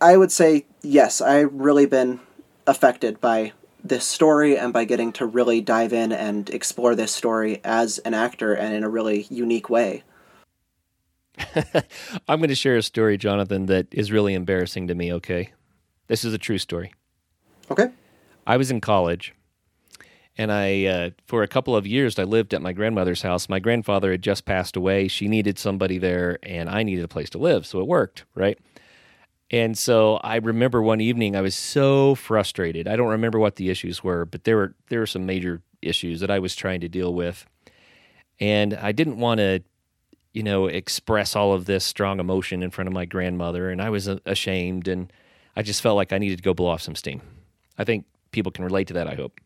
[0.00, 2.20] I would say yes, I've really been
[2.66, 7.60] affected by this story and by getting to really dive in and explore this story
[7.64, 10.02] as an actor and in a really unique way.
[12.28, 15.52] I'm going to share a story, Jonathan, that is really embarrassing to me, okay?
[16.10, 16.92] This is a true story.
[17.70, 17.88] Okay.
[18.44, 19.32] I was in college
[20.36, 23.48] and I, uh, for a couple of years, I lived at my grandmother's house.
[23.48, 25.06] My grandfather had just passed away.
[25.06, 27.64] She needed somebody there, and I needed a place to live.
[27.64, 28.58] So it worked, right?
[29.52, 32.88] And so I remember one evening I was so frustrated.
[32.88, 36.18] I don't remember what the issues were, but there were there were some major issues
[36.18, 37.46] that I was trying to deal with.
[38.40, 39.62] And I didn't want to
[40.32, 43.90] you know express all of this strong emotion in front of my grandmother and I
[43.90, 45.12] was ashamed and
[45.56, 47.22] I just felt like I needed to go blow off some steam.
[47.78, 49.40] I think people can relate to that, I hope.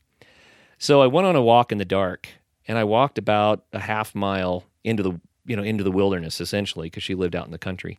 [0.78, 2.28] So I went on a walk in the dark
[2.66, 6.86] and I walked about a half mile into the you know into the wilderness essentially
[6.86, 7.98] because she lived out in the country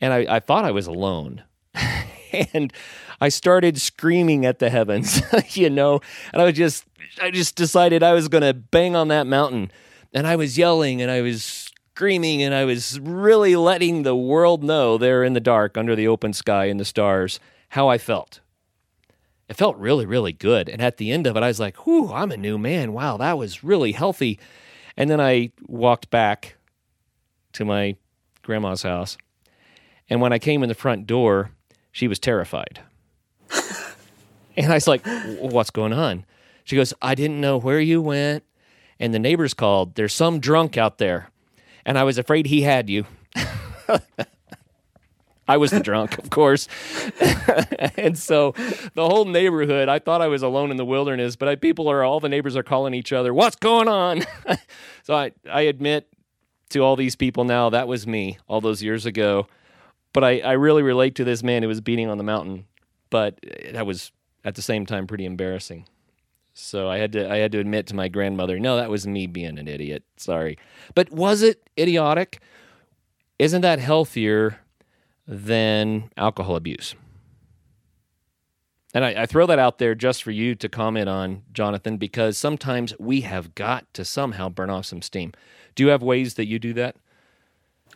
[0.00, 1.42] and I, I thought I was alone.
[2.54, 2.72] and
[3.20, 5.20] I started screaming at the heavens,
[5.56, 6.00] you know,
[6.32, 6.84] and I was just,
[7.20, 9.70] I just decided I was going to bang on that mountain.
[10.12, 11.42] And I was yelling and I was
[12.00, 16.08] screaming and I was really letting the world know there in the dark under the
[16.08, 18.40] open sky and the stars how I felt.
[19.50, 20.70] It felt really, really good.
[20.70, 22.94] And at the end of it, I was like, whew, I'm a new man.
[22.94, 24.38] Wow, that was really healthy.
[24.96, 26.56] And then I walked back
[27.52, 27.96] to my
[28.40, 29.18] grandma's house
[30.08, 31.50] and when I came in the front door,
[31.92, 32.80] she was terrified.
[34.56, 35.06] and I was like,
[35.38, 36.24] What's going on?
[36.64, 38.44] She goes, I didn't know where you went.
[38.98, 41.29] And the neighbors called, There's some drunk out there.
[41.84, 43.06] And I was afraid he had you.
[45.48, 46.68] I was the drunk, of course.
[47.96, 48.52] and so
[48.94, 52.04] the whole neighborhood, I thought I was alone in the wilderness, but I, people are,
[52.04, 54.22] all the neighbors are calling each other, What's going on?
[55.02, 56.06] so I, I admit
[56.68, 59.48] to all these people now, that was me all those years ago
[60.12, 62.66] but I, I really relate to this man who was beating on the mountain.
[63.10, 64.12] But that was
[64.44, 65.86] at the same time pretty embarrassing.
[66.60, 69.26] So I had to I had to admit to my grandmother, no, that was me
[69.26, 70.04] being an idiot.
[70.16, 70.58] Sorry.
[70.94, 72.40] But was it idiotic?
[73.38, 74.60] Isn't that healthier
[75.26, 76.94] than alcohol abuse?
[78.92, 82.36] And I, I, throw that out there just for you to comment on, Jonathan, because
[82.36, 85.32] sometimes we have got to somehow burn off some steam.
[85.76, 86.96] Do you have ways that you do that?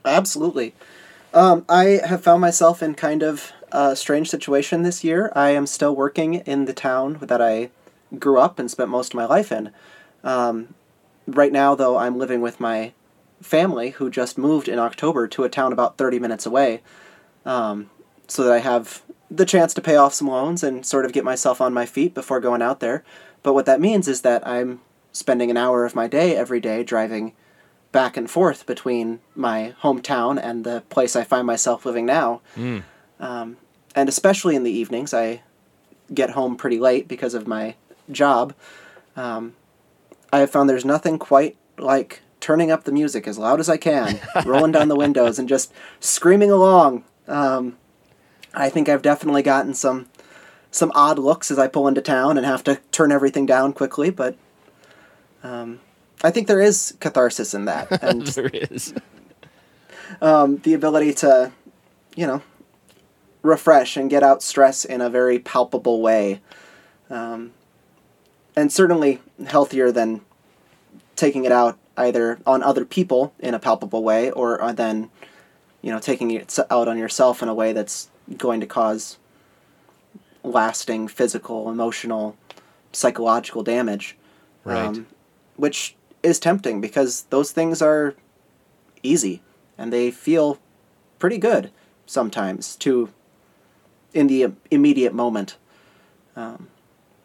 [0.04, 0.72] Absolutely.
[1.32, 5.32] Um, I have found myself in kind of a strange situation this year.
[5.34, 7.70] I am still working in the town that I
[8.18, 9.70] grew up and spent most of my life in.
[10.22, 10.74] Um,
[11.26, 12.92] right now, though, I'm living with my
[13.40, 16.82] family who just moved in October to a town about 30 minutes away
[17.44, 17.90] um,
[18.26, 21.24] so that I have the chance to pay off some loans and sort of get
[21.24, 23.04] myself on my feet before going out there.
[23.42, 24.80] But what that means is that I'm
[25.12, 27.34] spending an hour of my day every day driving
[27.92, 32.40] back and forth between my hometown and the place I find myself living now.
[32.56, 32.82] Mm.
[33.20, 33.56] Um,
[33.94, 35.42] and especially in the evenings, I
[36.12, 37.76] get home pretty late because of my
[38.10, 38.54] job.
[39.16, 39.54] Um,
[40.32, 43.76] I have found there's nothing quite like turning up the music as loud as I
[43.76, 47.04] can, rolling down the windows, and just screaming along.
[47.26, 47.78] Um,
[48.52, 50.08] I think I've definitely gotten some
[50.70, 54.10] some odd looks as I pull into town and have to turn everything down quickly,
[54.10, 54.36] but
[55.44, 55.80] um,
[56.22, 58.92] I think there is catharsis in that, and there is
[60.20, 61.52] um, the ability to,
[62.16, 62.42] you know,
[63.42, 66.40] refresh and get out stress in a very palpable way,
[67.10, 67.52] um,
[68.56, 70.20] and certainly healthier than
[71.16, 75.10] taking it out either on other people in a palpable way or uh, then,
[75.80, 79.18] you know, taking it out on yourself in a way that's going to cause
[80.42, 82.36] lasting physical, emotional,
[82.92, 84.16] psychological damage.
[84.64, 84.86] Right.
[84.86, 85.06] Um,
[85.56, 88.14] which is tempting because those things are
[89.02, 89.42] easy
[89.76, 90.58] and they feel
[91.18, 91.70] pretty good
[92.06, 93.10] sometimes to
[94.12, 95.56] in the immediate moment.
[96.36, 96.68] Um,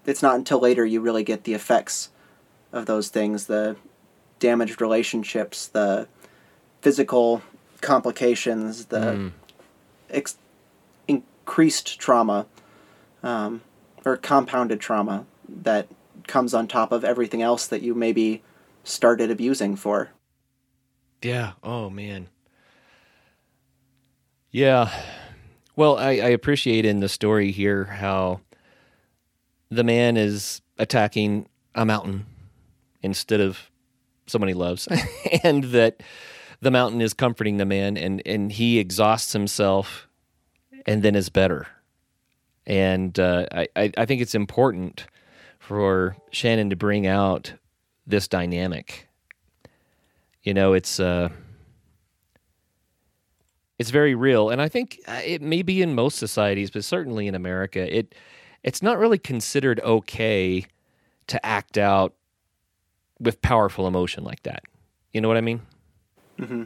[0.09, 2.09] it's not until later you really get the effects
[2.71, 3.75] of those things the
[4.39, 6.07] damaged relationships, the
[6.81, 7.41] physical
[7.81, 9.31] complications, the mm.
[10.09, 10.37] ex-
[11.07, 12.45] increased trauma
[13.21, 13.61] um,
[14.05, 15.87] or compounded trauma that
[16.27, 18.41] comes on top of everything else that you maybe
[18.83, 20.09] started abusing for.
[21.21, 21.53] Yeah.
[21.63, 22.29] Oh man.
[24.51, 24.89] Yeah.
[25.75, 28.41] Well, I, I appreciate in the story here how
[29.69, 32.25] the man is attacking a mountain
[33.01, 33.69] instead of
[34.25, 34.87] someone he loves,
[35.43, 36.01] and that
[36.61, 40.07] the mountain is comforting the man, and and he exhausts himself,
[40.85, 41.67] and then is better.
[42.65, 45.07] And uh, I I think it's important
[45.59, 47.53] for Shannon to bring out
[48.07, 49.07] this dynamic.
[50.43, 51.29] You know, it's uh,
[53.77, 57.27] it's very real, and I think uh, it may be in most societies, but certainly
[57.27, 58.15] in America, it
[58.63, 60.65] it's not really considered okay
[61.27, 62.13] to act out
[63.19, 64.63] with powerful emotion like that.
[65.13, 65.61] You know what I mean?
[66.39, 66.63] Mm-hmm.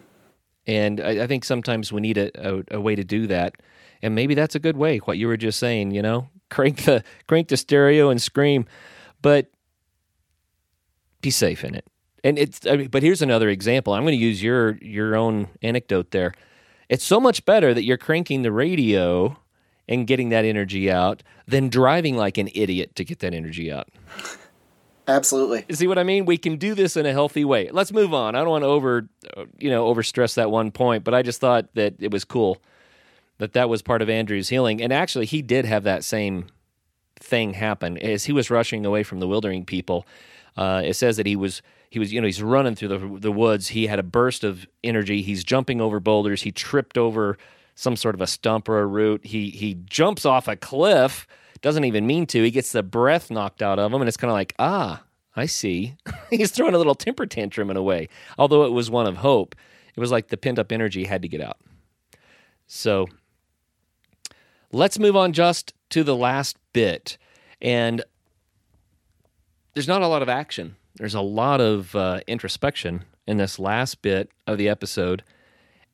[0.66, 3.56] And I, I, think sometimes we need a, a, a, way to do that,
[4.02, 5.00] and maybe that's a good way.
[5.00, 8.66] What you were just saying, you know, crank the crank the stereo and scream,
[9.22, 9.48] but
[11.22, 11.86] be safe in it.
[12.24, 13.94] And it's, I mean, but here's another example.
[13.94, 16.34] I'm going to use your your own anecdote there.
[16.88, 19.38] It's so much better that you're cranking the radio
[19.94, 23.90] and getting that energy out than driving like an idiot to get that energy out.
[25.08, 25.66] Absolutely.
[25.76, 26.26] See what I mean?
[26.26, 27.70] We can do this in a healthy way.
[27.72, 28.36] Let's move on.
[28.36, 29.08] I don't want to over,
[29.58, 32.62] you know, overstress that one point, but I just thought that it was cool
[33.40, 34.82] that that was part of Andrew's healing.
[34.82, 36.48] And actually, he did have that same
[37.20, 40.06] thing happen as he was rushing away from the wildering people.
[40.56, 43.32] Uh, it says that he was he was you know he's running through the the
[43.32, 43.70] woods.
[43.70, 45.22] He had a burst of energy.
[45.22, 46.44] He's jumping over boulders.
[46.44, 47.38] He tripped over
[47.76, 49.26] some sort of a stump or a root.
[49.26, 51.28] He he jumps off a cliff
[51.64, 52.44] doesn't even mean to.
[52.44, 55.02] He gets the breath knocked out of him, and it's kind of like, ah,
[55.36, 55.96] I see.
[56.30, 59.56] He's throwing a little temper tantrum in a way, although it was one of hope.
[59.96, 61.58] It was like the pent up energy had to get out.
[62.68, 63.08] So
[64.72, 67.18] let's move on just to the last bit.
[67.62, 68.04] And
[69.74, 74.02] there's not a lot of action, there's a lot of uh, introspection in this last
[74.02, 75.24] bit of the episode.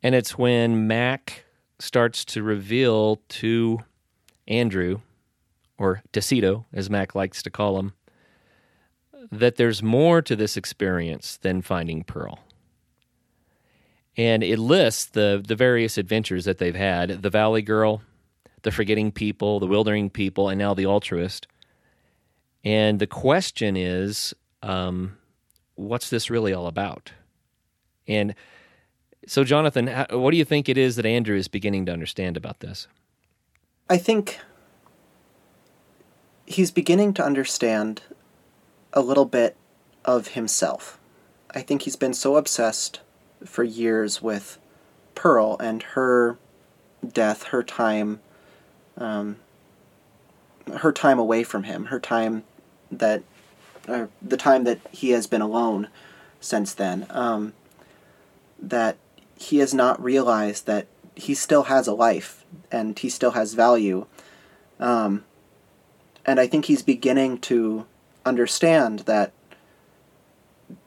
[0.01, 1.45] And it's when Mac
[1.79, 3.79] starts to reveal to
[4.47, 4.99] Andrew
[5.77, 7.93] or DeCito, as Mac likes to call him,
[9.31, 12.39] that there's more to this experience than finding Pearl.
[14.17, 18.01] And it lists the, the various adventures that they've had the Valley Girl,
[18.63, 21.47] the Forgetting People, the Wildering People, and now the Altruist.
[22.63, 25.17] And the question is um,
[25.75, 27.13] what's this really all about?
[28.07, 28.35] And
[29.29, 32.59] so, Jonathan, what do you think it is that Andrew is beginning to understand about
[32.61, 32.87] this?
[33.89, 34.39] I think
[36.47, 38.01] he's beginning to understand
[38.91, 39.55] a little bit
[40.03, 40.99] of himself.
[41.51, 43.01] I think he's been so obsessed
[43.45, 44.57] for years with
[45.15, 46.37] Pearl and her
[47.07, 48.19] death, her time,
[48.97, 49.37] um,
[50.77, 52.43] her time away from him, her time
[52.91, 53.23] that,
[53.87, 55.87] or the time that he has been alone
[56.39, 57.53] since then, um,
[58.61, 58.97] that
[59.39, 64.05] he has not realized that he still has a life and he still has value.
[64.79, 65.23] Um,
[66.25, 67.85] and I think he's beginning to
[68.25, 69.31] understand that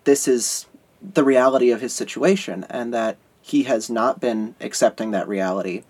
[0.04, 0.66] this is
[1.00, 5.82] the reality of his situation and that he has not been accepting that reality.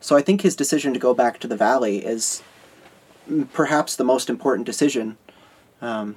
[0.00, 2.42] So I think his decision to go back to the valley is
[3.52, 5.16] perhaps the most important decision,
[5.80, 6.16] um,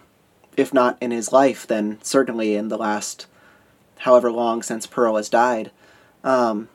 [0.57, 3.27] if not in his life, then certainly in the last
[3.99, 5.71] however long since Pearl has died.
[6.23, 6.69] Um,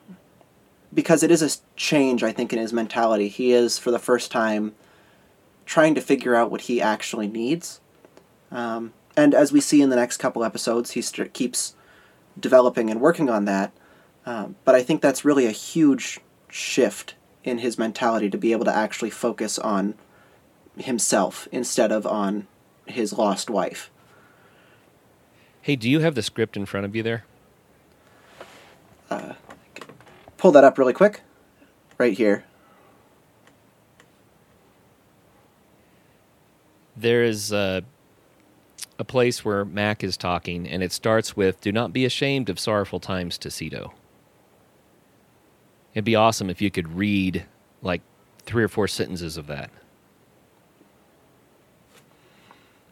[0.94, 3.28] because it is a change, I think, in his mentality.
[3.28, 4.74] He is, for the first time,
[5.64, 7.80] trying to figure out what he actually needs.
[8.50, 11.74] Um, and as we see in the next couple episodes, he st- keeps
[12.38, 13.72] developing and working on that.
[14.26, 18.64] Um, but I think that's really a huge shift in his mentality to be able
[18.66, 19.94] to actually focus on
[20.76, 22.46] himself instead of on
[22.86, 23.90] his lost wife.
[25.62, 27.24] Hey, do you have the script in front of you there?
[29.08, 29.34] Uh,
[30.36, 31.22] pull that up really quick.
[31.98, 32.44] Right here.
[37.02, 37.82] there is a,
[38.98, 42.58] a place where Mac is talking, and it starts with Do not be ashamed of
[42.58, 43.92] sorrowful times, DeCito.
[45.94, 47.44] It'd be awesome if you could read
[47.82, 48.00] like
[48.46, 49.70] three or four sentences of that.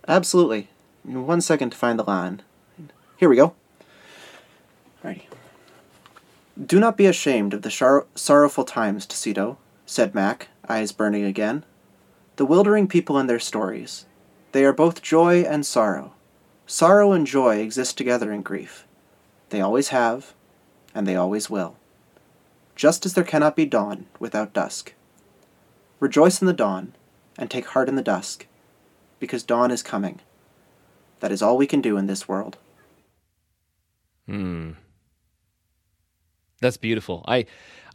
[0.06, 0.68] Absolutely.
[1.04, 2.42] One second to find the line.
[3.20, 3.52] Here we go.
[5.04, 5.28] Righty.
[6.58, 11.66] Do not be ashamed of the sorrowful times, DeCito, said Mac, eyes burning again
[12.36, 14.06] the wildering people and their stories.
[14.52, 16.14] They are both joy and sorrow.
[16.66, 18.86] Sorrow and joy exist together in grief.
[19.50, 20.32] They always have,
[20.94, 21.76] and they always will.
[22.74, 24.94] Just as there cannot be dawn without dusk.
[25.98, 26.94] Rejoice in the dawn,
[27.36, 28.46] and take heart in the dusk.
[29.18, 30.20] because dawn is coming.
[31.20, 32.56] That is all we can do in this world.
[34.30, 34.70] Hmm.
[36.60, 37.24] That's beautiful.
[37.26, 37.46] I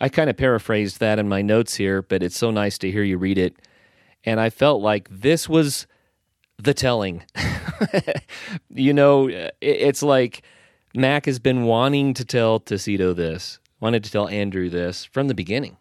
[0.02, 3.04] I kind of paraphrased that in my notes here, but it's so nice to hear
[3.04, 3.56] you read it.
[4.26, 5.88] And I felt like this was
[6.58, 7.24] the telling.
[8.70, 10.42] you know, it's like
[10.94, 15.34] Mac has been wanting to tell Tuxedo this, wanted to tell Andrew this from the
[15.36, 15.78] beginning,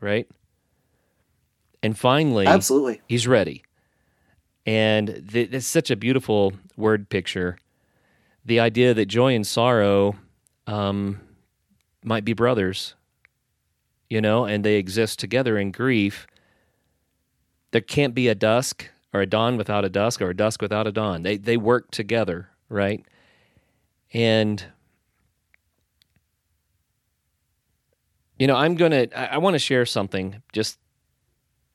[0.00, 0.26] right?
[1.82, 3.02] And finally, Absolutely.
[3.06, 3.62] he's ready.
[4.64, 7.58] And th- it's such a beautiful word picture.
[8.44, 10.16] The idea that joy and sorrow
[10.66, 11.20] um,
[12.02, 12.94] might be brothers,
[14.10, 16.26] you know, and they exist together in grief.
[17.70, 20.86] There can't be a dusk or a dawn without a dusk or a dusk without
[20.86, 21.22] a dawn.
[21.22, 23.04] They they work together, right?
[24.12, 24.64] And
[28.38, 30.78] you know, I'm gonna I, I want to share something just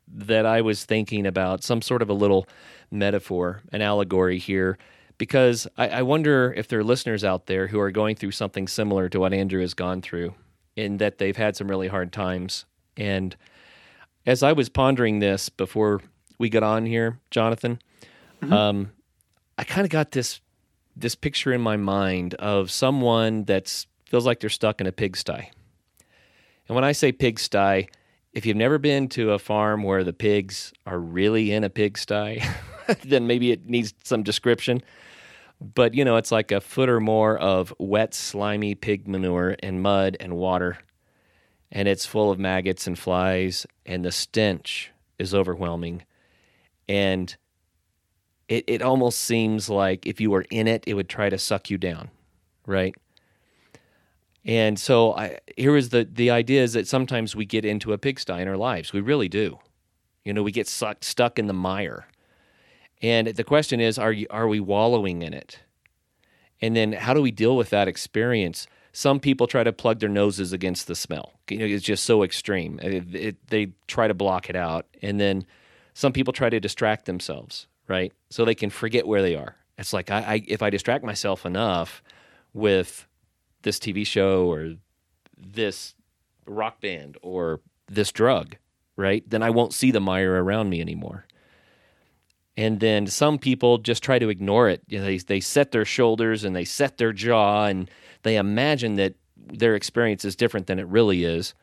[0.08, 2.48] that I was thinking about, some sort of a little
[2.92, 4.78] metaphor, an allegory here,
[5.20, 8.68] because I, I wonder if there are listeners out there who are going through something
[8.68, 10.34] similar to what Andrew has gone through,
[10.76, 12.66] in that they've had some really hard times.
[12.98, 13.36] And
[14.26, 16.02] as I was pondering this before
[16.40, 17.80] we got on here, Jonathan,
[18.52, 18.92] um,
[19.58, 20.42] I kind of got this
[20.96, 25.52] this picture in my mind of someone that feels like they're stuck in a pigsty.
[26.68, 27.90] And when I say pigsty,
[28.34, 32.42] if you've never been to a farm where the pigs are really in a pigsty,
[33.04, 34.82] then maybe it needs some description.
[35.62, 39.82] But you know, it's like a foot or more of wet, slimy pig manure and
[39.82, 40.78] mud and water.
[41.72, 46.04] And it's full of maggots and flies, and the stench is overwhelming.
[46.88, 47.36] And
[48.48, 51.70] it, it almost seems like if you were in it, it would try to suck
[51.70, 52.10] you down,
[52.66, 52.96] right?
[54.44, 57.98] And so I, here is the the idea is that sometimes we get into a
[57.98, 58.94] pigsty in our lives.
[58.94, 59.60] We really do.
[60.26, 62.08] You know, we get sucked stuck in the mire.
[63.02, 65.60] And the question is, are you are we wallowing in it?
[66.62, 68.68] And then how do we deal with that experience?
[68.92, 71.40] Some people try to plug their noses against the smell.
[71.50, 72.80] You know, it's just so extreme.
[72.82, 75.46] It, it, they try to block it out, and then
[75.94, 78.12] some people try to distract themselves, right?
[78.30, 79.56] So they can forget where they are.
[79.78, 82.04] It's like I, I if I distract myself enough
[82.54, 83.08] with
[83.62, 84.76] this TV show or
[85.38, 85.96] this
[86.46, 88.58] rock band or this drug,
[88.96, 89.24] right?
[89.30, 91.26] Then I won't see the mire around me anymore.
[92.60, 94.82] And then some people just try to ignore it.
[94.90, 97.90] You know, they, they set their shoulders and they set their jaw and
[98.24, 101.54] they imagine that their experience is different than it really is,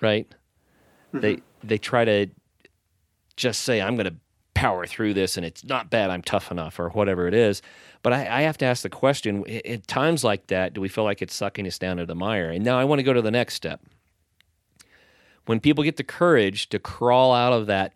[0.00, 0.32] right?
[1.08, 1.20] Mm-hmm.
[1.20, 2.28] They they try to
[3.36, 4.14] just say, I'm going to
[4.54, 7.60] power through this and it's not bad, I'm tough enough, or whatever it is.
[8.04, 11.02] But I, I have to ask the question at times like that, do we feel
[11.02, 12.50] like it's sucking us down to the mire?
[12.50, 13.80] And now I want to go to the next step.
[15.46, 17.94] When people get the courage to crawl out of that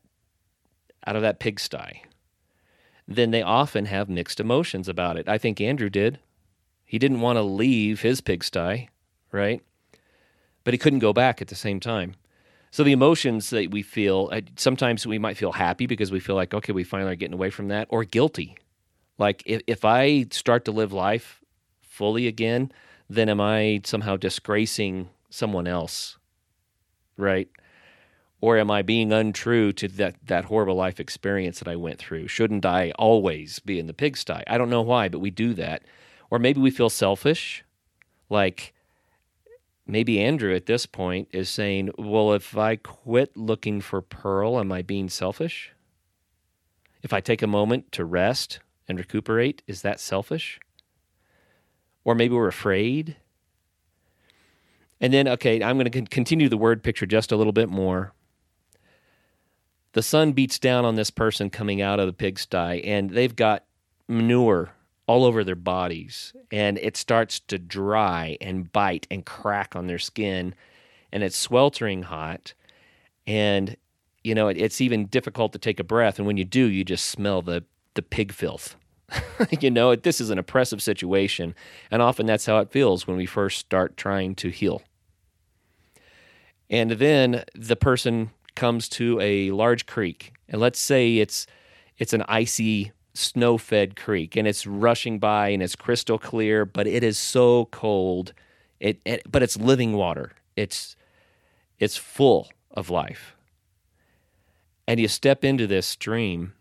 [1.06, 2.02] out of that pigsty,
[3.08, 5.26] then they often have mixed emotions about it.
[5.26, 6.18] I think Andrew did.
[6.84, 8.90] He didn't want to leave his pigsty,
[9.32, 9.62] right?
[10.62, 12.14] But he couldn't go back at the same time.
[12.70, 16.36] So the emotions that we feel, uh, sometimes we might feel happy because we feel
[16.36, 18.58] like, okay, we finally are getting away from that, or guilty.
[19.16, 21.40] Like if, if I start to live life
[21.80, 22.70] fully again,
[23.08, 26.18] then am I somehow disgracing someone else?
[27.16, 27.48] Right?
[28.40, 32.28] Or am I being untrue to that, that horrible life experience that I went through?
[32.28, 34.44] Shouldn't I always be in the pigsty?
[34.46, 35.82] I don't know why, but we do that.
[36.30, 37.64] Or maybe we feel selfish,
[38.28, 38.74] like
[39.86, 44.70] maybe Andrew at this point is saying, well, if I quit looking for Pearl, am
[44.70, 45.72] I being selfish?
[47.02, 50.60] If I take a moment to rest and recuperate, is that selfish?
[52.04, 53.16] Or maybe we're afraid.
[55.00, 58.12] And then, okay, I'm going to continue the word picture just a little bit more.
[59.98, 63.64] The sun beats down on this person coming out of the pigsty, and they've got
[64.06, 64.70] manure
[65.08, 69.98] all over their bodies and it starts to dry and bite and crack on their
[69.98, 70.54] skin
[71.10, 72.54] and it's sweltering hot
[73.26, 73.76] and
[74.22, 76.84] you know it, it's even difficult to take a breath and when you do you
[76.84, 78.76] just smell the the pig filth.
[79.60, 81.56] You know this is an oppressive situation
[81.90, 84.80] and often that's how it feels when we first start trying to heal.
[86.70, 91.46] And then the person comes to a large creek and let's say it's
[91.98, 96.86] it's an icy snow fed creek and it's rushing by and it's crystal clear, but
[96.86, 98.32] it is so cold.
[98.80, 100.32] It, it but it's living water.
[100.56, 100.96] It's
[101.78, 103.34] it's full of life.
[104.86, 106.54] And you step into this stream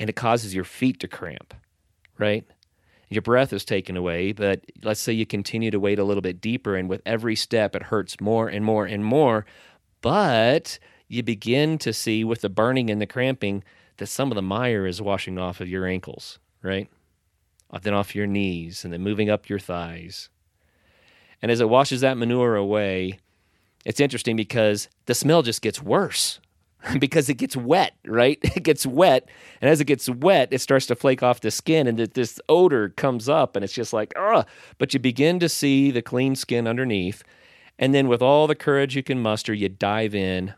[0.00, 1.54] and it causes your feet to cramp,
[2.18, 2.44] right?
[3.10, 6.40] Your breath is taken away, but let's say you continue to wade a little bit
[6.40, 9.46] deeper, and with every step, it hurts more and more and more.
[10.00, 10.78] But
[11.08, 13.62] you begin to see with the burning and the cramping
[13.98, 16.88] that some of the mire is washing off of your ankles, right?
[17.70, 20.28] Uh, then off your knees and then moving up your thighs.
[21.42, 23.18] And as it washes that manure away,
[23.84, 26.40] it's interesting because the smell just gets worse
[26.98, 28.38] because it gets wet, right?
[28.56, 29.28] It gets wet.
[29.60, 32.90] And as it gets wet, it starts to flake off the skin and this odor
[32.90, 34.46] comes up and it's just like, ugh.
[34.78, 37.22] But you begin to see the clean skin underneath.
[37.78, 40.54] And then with all the courage you can muster, you dive in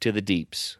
[0.00, 0.76] to the deeps.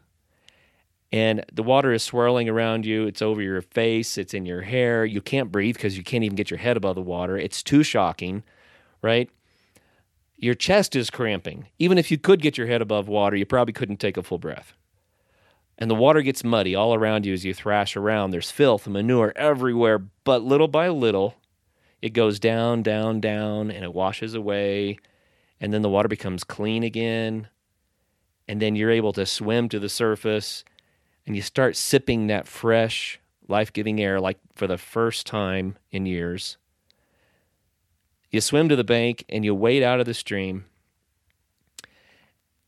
[1.11, 3.07] And the water is swirling around you.
[3.07, 4.17] It's over your face.
[4.17, 5.05] It's in your hair.
[5.05, 7.37] You can't breathe because you can't even get your head above the water.
[7.37, 8.43] It's too shocking,
[9.01, 9.29] right?
[10.35, 11.67] Your chest is cramping.
[11.79, 14.37] Even if you could get your head above water, you probably couldn't take a full
[14.37, 14.73] breath.
[15.77, 18.31] And the water gets muddy all around you as you thrash around.
[18.31, 21.35] There's filth and manure everywhere, but little by little,
[22.01, 24.97] it goes down, down, down, and it washes away.
[25.61, 27.47] And then the water becomes clean again.
[28.47, 30.63] And then you're able to swim to the surface
[31.25, 36.05] and you start sipping that fresh, life giving air like for the first time in
[36.05, 36.57] years.
[38.31, 40.65] You swim to the bank and you wade out of the stream.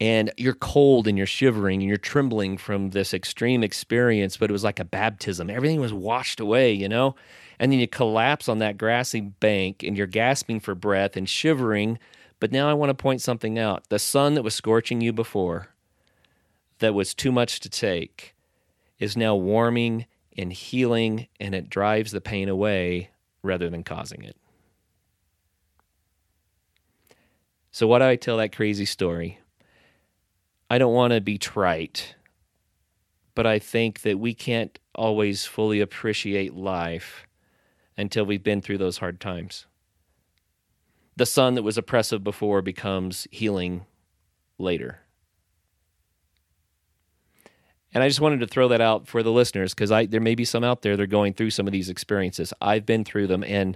[0.01, 4.53] And you're cold and you're shivering and you're trembling from this extreme experience, but it
[4.53, 5.49] was like a baptism.
[5.49, 7.15] Everything was washed away, you know?
[7.59, 11.99] And then you collapse on that grassy bank and you're gasping for breath and shivering.
[12.39, 13.89] But now I want to point something out.
[13.89, 15.69] The sun that was scorching you before,
[16.79, 18.35] that was too much to take,
[18.97, 20.05] is now warming
[20.37, 23.09] and healing, and it drives the pain away
[23.43, 24.37] rather than causing it.
[27.71, 29.39] So, why do I tell that crazy story?
[30.69, 32.15] I don't want to be trite,
[33.35, 37.25] but I think that we can't always fully appreciate life
[37.97, 39.65] until we've been through those hard times.
[41.19, 43.85] The sun that was oppressive before becomes healing
[44.57, 45.01] later.
[47.93, 50.33] And I just wanted to throw that out for the listeners because I there may
[50.33, 52.53] be some out there that are going through some of these experiences.
[52.61, 53.75] I've been through them, and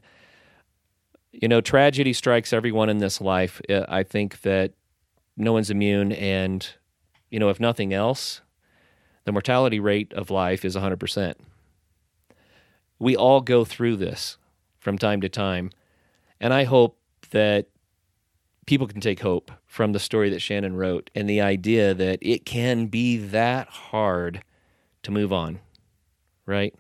[1.34, 3.60] you know, tragedy strikes everyone in this life.
[3.70, 4.72] Uh, I think that
[5.36, 6.66] no one's immune, and
[7.30, 8.40] you know, if nothing else,
[9.26, 11.34] the mortality rate of life is 100%.
[13.00, 14.38] We all go through this
[14.80, 15.72] from time to time,
[16.40, 17.00] and I hope
[17.34, 17.68] that
[18.66, 22.46] people can take hope from the story that Shannon wrote and the idea that it
[22.46, 24.44] can be that hard
[25.02, 25.60] to move on,
[26.46, 26.74] right?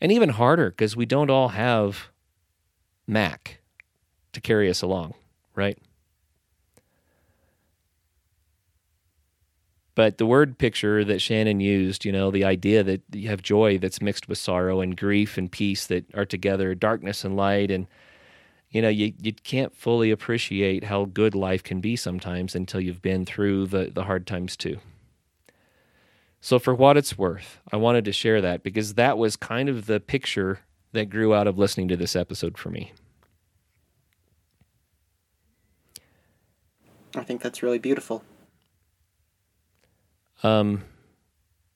[0.00, 2.08] And even harder because we don't all have
[3.06, 3.60] Mac
[4.32, 5.14] to carry us along,
[5.54, 5.78] right?
[9.94, 13.78] But the word picture that Shannon used, you know, the idea that you have joy
[13.78, 17.86] that's mixed with sorrow and grief and peace that are together, darkness and light, and
[18.70, 23.02] you know, you, you can't fully appreciate how good life can be sometimes until you've
[23.02, 24.78] been through the, the hard times too.
[26.40, 29.86] So, for what it's worth, I wanted to share that because that was kind of
[29.86, 30.60] the picture
[30.92, 32.92] that grew out of listening to this episode for me.
[37.14, 38.22] I think that's really beautiful.
[40.42, 40.84] Um,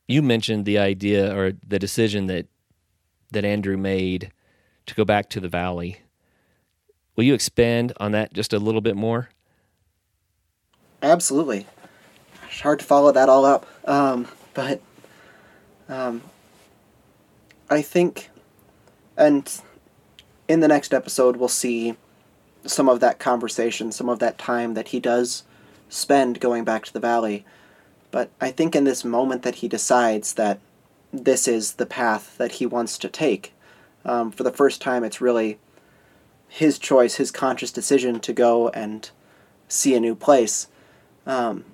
[0.06, 2.46] you mentioned the idea or the decision that
[3.32, 4.32] that Andrew made
[4.86, 6.00] to go back to the valley.
[7.16, 9.30] Will you expand on that just a little bit more?
[11.02, 11.66] Absolutely.
[12.48, 14.80] It's hard to follow that all up, um, but
[15.88, 16.22] um,
[17.68, 18.28] I think,
[19.16, 19.50] and
[20.48, 21.96] in the next episode, we'll see
[22.66, 25.44] some of that conversation, some of that time that he does
[25.88, 27.44] spend going back to the valley.
[28.10, 30.58] But I think in this moment that he decides that
[31.12, 33.52] this is the path that he wants to take,
[34.04, 35.58] um, for the first time, it's really
[36.50, 39.10] his choice, his conscious decision to go and
[39.68, 40.66] see a new place.
[41.24, 41.64] Um,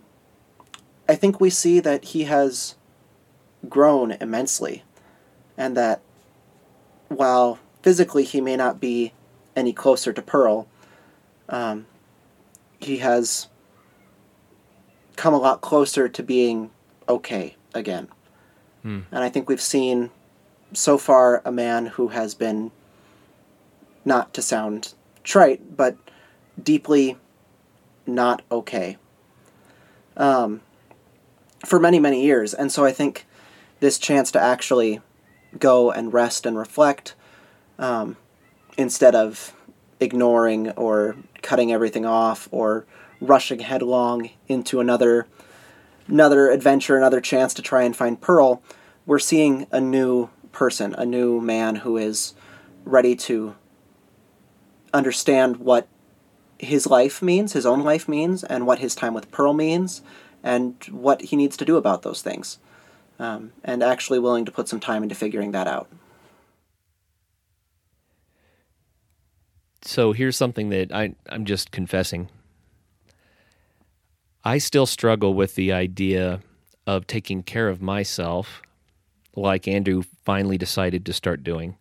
[1.09, 2.77] I think we see that he has
[3.68, 4.85] grown immensely,
[5.57, 6.03] and that
[7.09, 9.12] while physically he may not be
[9.57, 10.68] any closer to Pearl,
[11.49, 11.87] um,
[12.79, 13.49] he has
[15.16, 16.70] come a lot closer to being
[17.09, 18.09] okay again.
[18.83, 19.01] Hmm.
[19.11, 20.11] And I think we've seen
[20.74, 22.72] so far a man who has been
[24.07, 24.94] not to sound
[25.24, 25.96] trite, but
[26.62, 27.18] deeply
[28.07, 28.96] not okay
[30.16, 30.61] um,
[31.64, 32.54] for many, many years.
[32.54, 33.26] And so I think
[33.80, 35.00] this chance to actually
[35.59, 37.14] go and rest and reflect
[37.78, 38.16] um,
[38.78, 39.52] instead of
[40.00, 42.86] ignoring or cutting everything off or
[43.20, 45.26] rushing headlong into another
[46.09, 48.62] another adventure, another chance to try and find Pearl,
[49.07, 52.32] we're seeing a new person, a new man who is
[52.84, 53.57] ready to
[54.97, 55.86] understand what
[56.59, 60.03] his life means, his own life means, and what his time with Pearl means,
[60.42, 62.59] and what he needs to do about those things.
[63.18, 65.88] um, and actually willing to put some time into figuring that out.
[69.82, 72.28] So here's something that I, I'm just confessing.
[74.44, 76.40] I still struggle with the idea
[76.86, 78.62] of taking care of myself
[79.34, 81.76] like Andrew finally decided to start doing.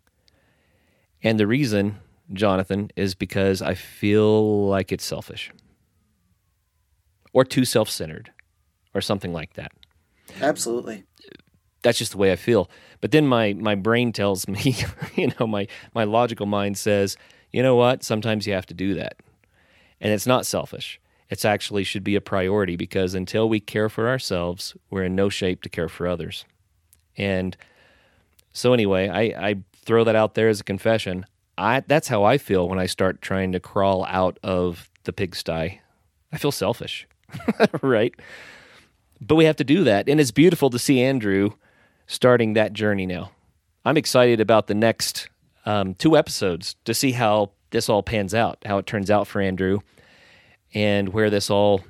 [1.24, 2.00] And the reason,
[2.34, 5.52] Jonathan, is because I feel like it's selfish
[7.34, 8.32] or too self centered
[8.94, 9.72] or something like that.
[10.42, 11.04] Absolutely.
[11.84, 12.70] That's just the way I feel.
[13.02, 14.78] But then my, my brain tells me,
[15.16, 17.18] you know, my, my logical mind says,
[17.52, 18.04] you know what?
[18.04, 19.18] Sometimes you have to do that.
[20.02, 21.00] And it's not selfish.
[21.30, 25.30] It's actually should be a priority because until we care for ourselves, we're in no
[25.30, 26.46] shape to care for others.
[27.18, 27.56] And
[28.54, 31.26] so anyway, I, I throw that out there as a confession.
[31.58, 35.82] I that's how I feel when I start trying to crawl out of the pigsty.
[36.32, 37.08] I feel selfish,
[37.82, 38.14] right?
[39.22, 41.52] But we have to do that, and it's beautiful to see Andrew
[42.08, 43.32] starting that journey now.
[43.86, 45.30] I'm excited about the next
[45.66, 49.42] um, two episodes to see how this all pans out, how it turns out for
[49.42, 49.80] Andrew,
[50.74, 51.84] and where this all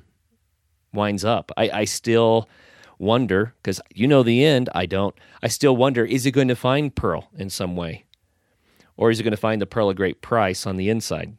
[0.92, 1.50] winds up.
[1.56, 2.48] I, I still
[2.98, 5.14] wonder, because you know the end, I don't.
[5.42, 8.05] I still wonder is he going to find Pearl in some way?
[8.96, 11.36] Or is he going to find the Pearl of Great Price on the inside?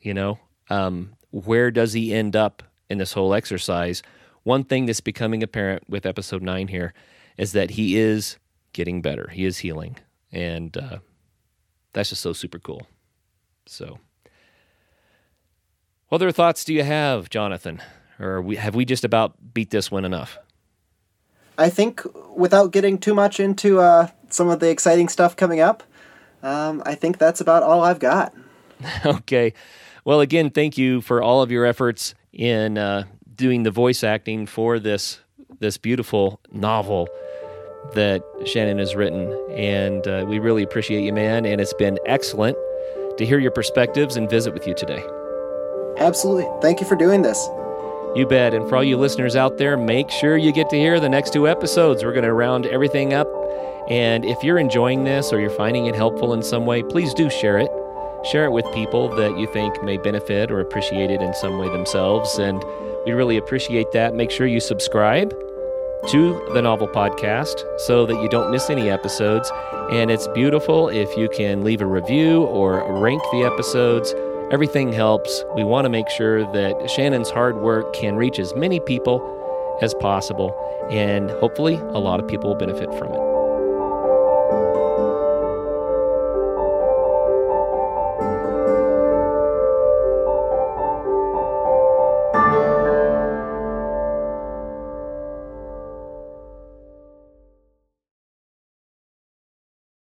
[0.00, 0.38] You know,
[0.68, 4.02] um, where does he end up in this whole exercise?
[4.42, 6.92] One thing that's becoming apparent with episode nine here
[7.36, 8.36] is that he is
[8.72, 9.30] getting better.
[9.32, 9.96] He is healing.
[10.30, 10.98] And uh,
[11.92, 12.86] that's just so super cool.
[13.66, 13.98] So,
[16.08, 17.80] what other thoughts do you have, Jonathan?
[18.18, 20.38] Or have we just about beat this one enough?
[21.58, 22.02] I think
[22.34, 25.82] without getting too much into uh, some of the exciting stuff coming up,
[26.42, 28.34] um, I think that's about all I've got.
[29.06, 29.54] okay.
[30.04, 34.46] Well, again, thank you for all of your efforts in uh, doing the voice acting
[34.46, 35.20] for this
[35.60, 37.08] this beautiful novel
[37.94, 41.46] that Shannon has written, and uh, we really appreciate you, man.
[41.46, 42.56] And it's been excellent
[43.18, 45.04] to hear your perspectives and visit with you today.
[45.98, 46.48] Absolutely.
[46.60, 47.48] Thank you for doing this.
[48.14, 48.54] You bet.
[48.54, 51.32] And for all you listeners out there, make sure you get to hear the next
[51.32, 52.04] two episodes.
[52.04, 53.28] We're going to round everything up.
[53.92, 57.28] And if you're enjoying this or you're finding it helpful in some way, please do
[57.28, 57.68] share it.
[58.24, 61.68] Share it with people that you think may benefit or appreciate it in some way
[61.68, 62.38] themselves.
[62.38, 62.64] And
[63.04, 64.14] we really appreciate that.
[64.14, 65.38] Make sure you subscribe
[66.08, 69.52] to the Novel Podcast so that you don't miss any episodes.
[69.90, 74.14] And it's beautiful if you can leave a review or rank the episodes.
[74.50, 75.44] Everything helps.
[75.54, 79.20] We want to make sure that Shannon's hard work can reach as many people
[79.82, 80.56] as possible,
[80.90, 83.31] and hopefully, a lot of people will benefit from it.